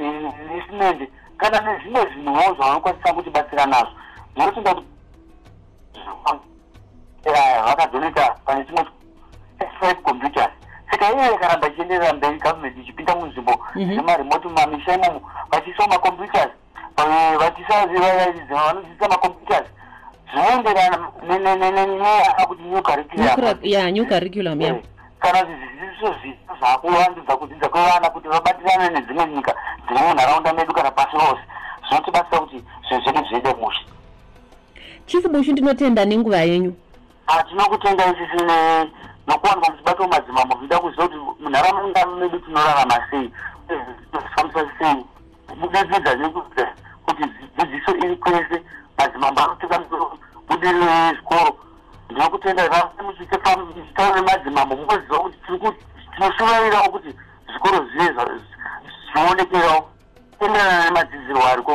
ne- 0.00 0.34
nesimende 0.54 1.10
kana 1.36 1.60
nezvimwe 1.60 2.00
zvinhuwo 2.12 2.54
zvavanokwanisa 2.54 3.12
kutibatsira 3.12 3.66
nazvo 3.66 3.92
ndinotinda 4.36 4.74
kuti 4.74 4.86
eh, 7.24 7.62
vakadoneta 7.64 8.30
pane 8.46 8.64
chimwe 8.64 8.84
five 9.80 10.02
computers 10.02 10.50
saka 10.90 11.12
iye 11.12 11.34
ikaramba 11.34 11.68
ichienderera 11.68 12.12
mberi 12.12 12.38
gavhmendi 12.38 12.80
ichipinda 12.80 13.14
munzvimbo 13.16 13.52
Mhm. 13.74 13.90
nemaremoti 13.96 14.48
mumamisha 14.48 14.94
imomo 14.94 15.20
vachiisawo 15.50 15.88
macomputers 15.88 16.50
eh, 16.96 17.38
vachiisavanodzidzisa 17.38 18.54
vanodzidzisa 18.54 19.08
macomputers 19.08 19.66
zvinoenderana 20.32 20.98
neana 21.28 22.46
kuti 22.46 22.62
new 22.62 22.82
curriculum 22.82 23.26
ya 23.26 23.34
ya 23.62 23.90
Eh, 24.68 24.82
kana 25.18 25.38
zvidzidziso 25.98 26.14
zviso 26.20 26.54
zvakuvandudza 26.58 27.36
kudzidza 27.36 27.68
kwevana 27.68 28.10
kuti 28.10 28.28
vabatirane 28.28 28.88
nedzimwe 28.90 29.26
nyika 29.26 29.54
dziri 29.86 30.00
munharaunda 30.00 30.52
medu 30.52 30.72
kana 30.72 30.90
pasi 30.90 31.16
rose. 31.16 31.42
Zvinotibatsira 31.88 32.40
kuti 32.40 32.64
zvinhu 32.88 33.02
zvedu 33.02 33.28
zviende 33.28 33.54
mushe. 33.60 33.84
Chifu 35.06 35.28
bushu 35.28 35.52
ndinotenda 35.52 36.04
nenguva 36.04 36.36
yenyu? 36.36 36.76
Tinokutenga 37.48 38.06
isisi 38.06 38.44
nokuwanikwa 39.26 39.70
muchibatawo 39.70 40.08
madzimambo 40.08 40.56
zvida 40.58 40.78
kuziva 40.78 41.08
kuti 41.08 41.18
munharaunda 41.40 42.06
medu 42.06 42.38
tinorarama 42.38 43.06
sei 43.10 43.30
uye 43.68 43.80
zvinofambisa 44.10 44.70
sei. 44.78 45.04
Kubudikidza 45.46 46.14
nekuti 46.14 46.62
kuti 47.06 47.22
dzidziso 47.56 47.96
iri 47.96 48.16
kwese 48.16 48.62
madzimambo 48.98 49.40
anotenga 49.40 49.78
budiriro 50.48 50.84
yezvikoro 50.84 51.56
ndinokutenda 52.18 52.68
vamwe 52.68 53.02
muchitaura 53.06 54.14
nemadzimambo 54.20 54.76
munoziva 54.76 55.18
kuti 55.18 55.38
tinoshuvairawo 56.14 56.88
kuti 56.88 57.08
zvikoro 57.50 57.78
zvive 57.90 58.10
zva- 58.12 58.40
zvionekerawo 59.12 59.88
enderana 60.40 60.84
nemadzidziro 60.84 61.40
ariko 61.46 61.72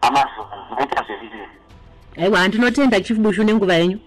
amazuva 0.00 0.56
zvinoita 0.68 1.04
zvezvizvi 1.06 1.48
aiwa 2.22 2.48
ndinotenda 2.48 3.00
chifu 3.00 3.20
bushu 3.20 3.44
nenguva 3.44 3.74
yenyu 3.74 3.98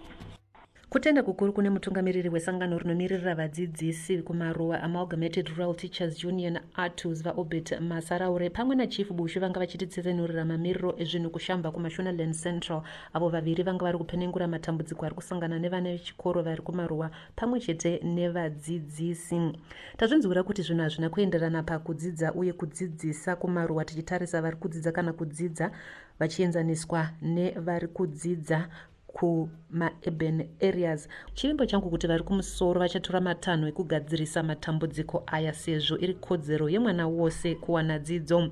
kutenda 0.98 1.24
kukuru 1.24 1.54
kune 1.54 1.70
mutungamiriri 1.70 2.30
wesangano 2.30 2.78
rinomiririra 2.78 3.36
vadzidzisi 3.36 4.22
kumaruwa 4.22 4.84
amalgamated 4.84 5.48
rural 5.48 5.76
teachers 5.76 6.24
union 6.24 6.60
atus 6.76 7.24
vaobert 7.24 7.80
masaraure. 7.82 8.50
Pamwe 8.50 8.76
nachief 8.76 9.12
bushu 9.12 9.40
vanga 9.40 9.60
vachititsetsenurira 9.60 10.46
mamiriro 10.46 10.96
ezvinhu 10.98 11.30
kushamba 11.30 11.72
kumashonaland 11.72 12.34
central. 12.36 12.82
Avo 13.14 13.30
vaviri 13.30 13.64
vanga 13.64 13.86
vari 13.86 13.98
kupenengura 13.98 14.48
matambudziko 14.48 15.06
ari 15.06 15.16
kusangana 15.16 15.60
nevana 15.60 15.92
vechikoro 15.92 16.42
vari 16.42 16.62
kumaruwa 16.62 17.12
pamwe 17.36 17.60
chete 17.60 18.00
nevadzidzisi. 18.04 19.52
Tazvinzwira 19.98 20.44
kuti 20.44 20.62
zvinhu 20.62 20.82
hazvina 20.82 21.10
kuenderana 21.10 21.64
pakudzidza 21.64 22.34
uye 22.34 22.54
kudzidzisa 22.54 23.36
kumaruwa 23.36 23.86
tichitarisa 23.86 24.42
vari 24.42 24.56
kudzidza 24.58 24.92
kana 24.92 25.14
kudzidza 25.14 25.72
vachienzaniswa 26.20 27.10
nevari 27.22 27.88
kudzidza 27.88 28.70
kumaurban 29.08 30.48
areas. 30.62 31.08
Chivimbo 31.34 31.66
changu 31.66 31.90
kuti 31.90 32.08
vari 32.08 32.24
kumusoro 32.24 32.80
vachatora 32.80 33.22
matanho 33.22 33.68
ekugadzirisa 33.68 34.44
matambudziko 34.44 35.24
aya 35.28 35.54
sezvo 35.54 35.98
iri 35.98 36.14
kodzero 36.14 36.70
yemwana 36.70 37.08
wose 37.08 37.56
kuwana 37.56 38.00
dzidzo. 38.00 38.52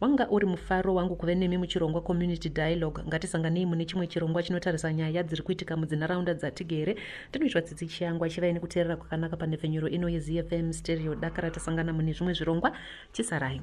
Wanga 0.00 0.28
uri 0.30 0.46
mufaro 0.46 0.94
wangu 0.94 1.16
kuve 1.16 1.34
nemi 1.34 1.58
muchirongwa 1.58 2.00
community 2.00 2.48
dialogue. 2.48 3.02
Ngatisanganei 3.06 3.66
mune 3.66 3.84
chimwe 3.84 4.06
chirongwa 4.06 4.42
chinotarisa 4.42 4.92
nyaya 4.92 5.22
dziri 5.22 5.42
kuitika 5.42 5.76
mudzinharaunda 5.76 6.34
dzatigere 6.34 6.96
ndinoitwa 7.30 7.62
tsitsi 7.62 7.86
chiyangwa 7.86 8.28
chivai 8.28 8.52
nekuteerera 8.52 8.96
kwakanaka 8.96 9.36
panhefenyuro 9.36 9.88
ino 9.88 10.08
yezfm 10.08 10.72
stereo. 10.72 11.14
Dakara 11.14 11.50
tasangana 11.50 11.92
mune 11.92 12.12
zvimwe 12.12 12.34
zvirongwa. 12.34 12.72
Chisarai. 13.12 13.60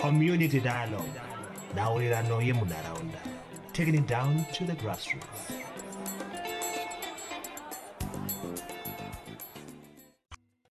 Community 0.00 0.60
dialogue. 0.60 1.20
Nhaurirano 1.76 2.42
yemunharaunda. 2.42 3.35
taking 3.76 3.94
it 3.94 4.06
down 4.06 4.42
to 4.54 4.64
the 4.64 4.72
grassroots. 4.72 5.52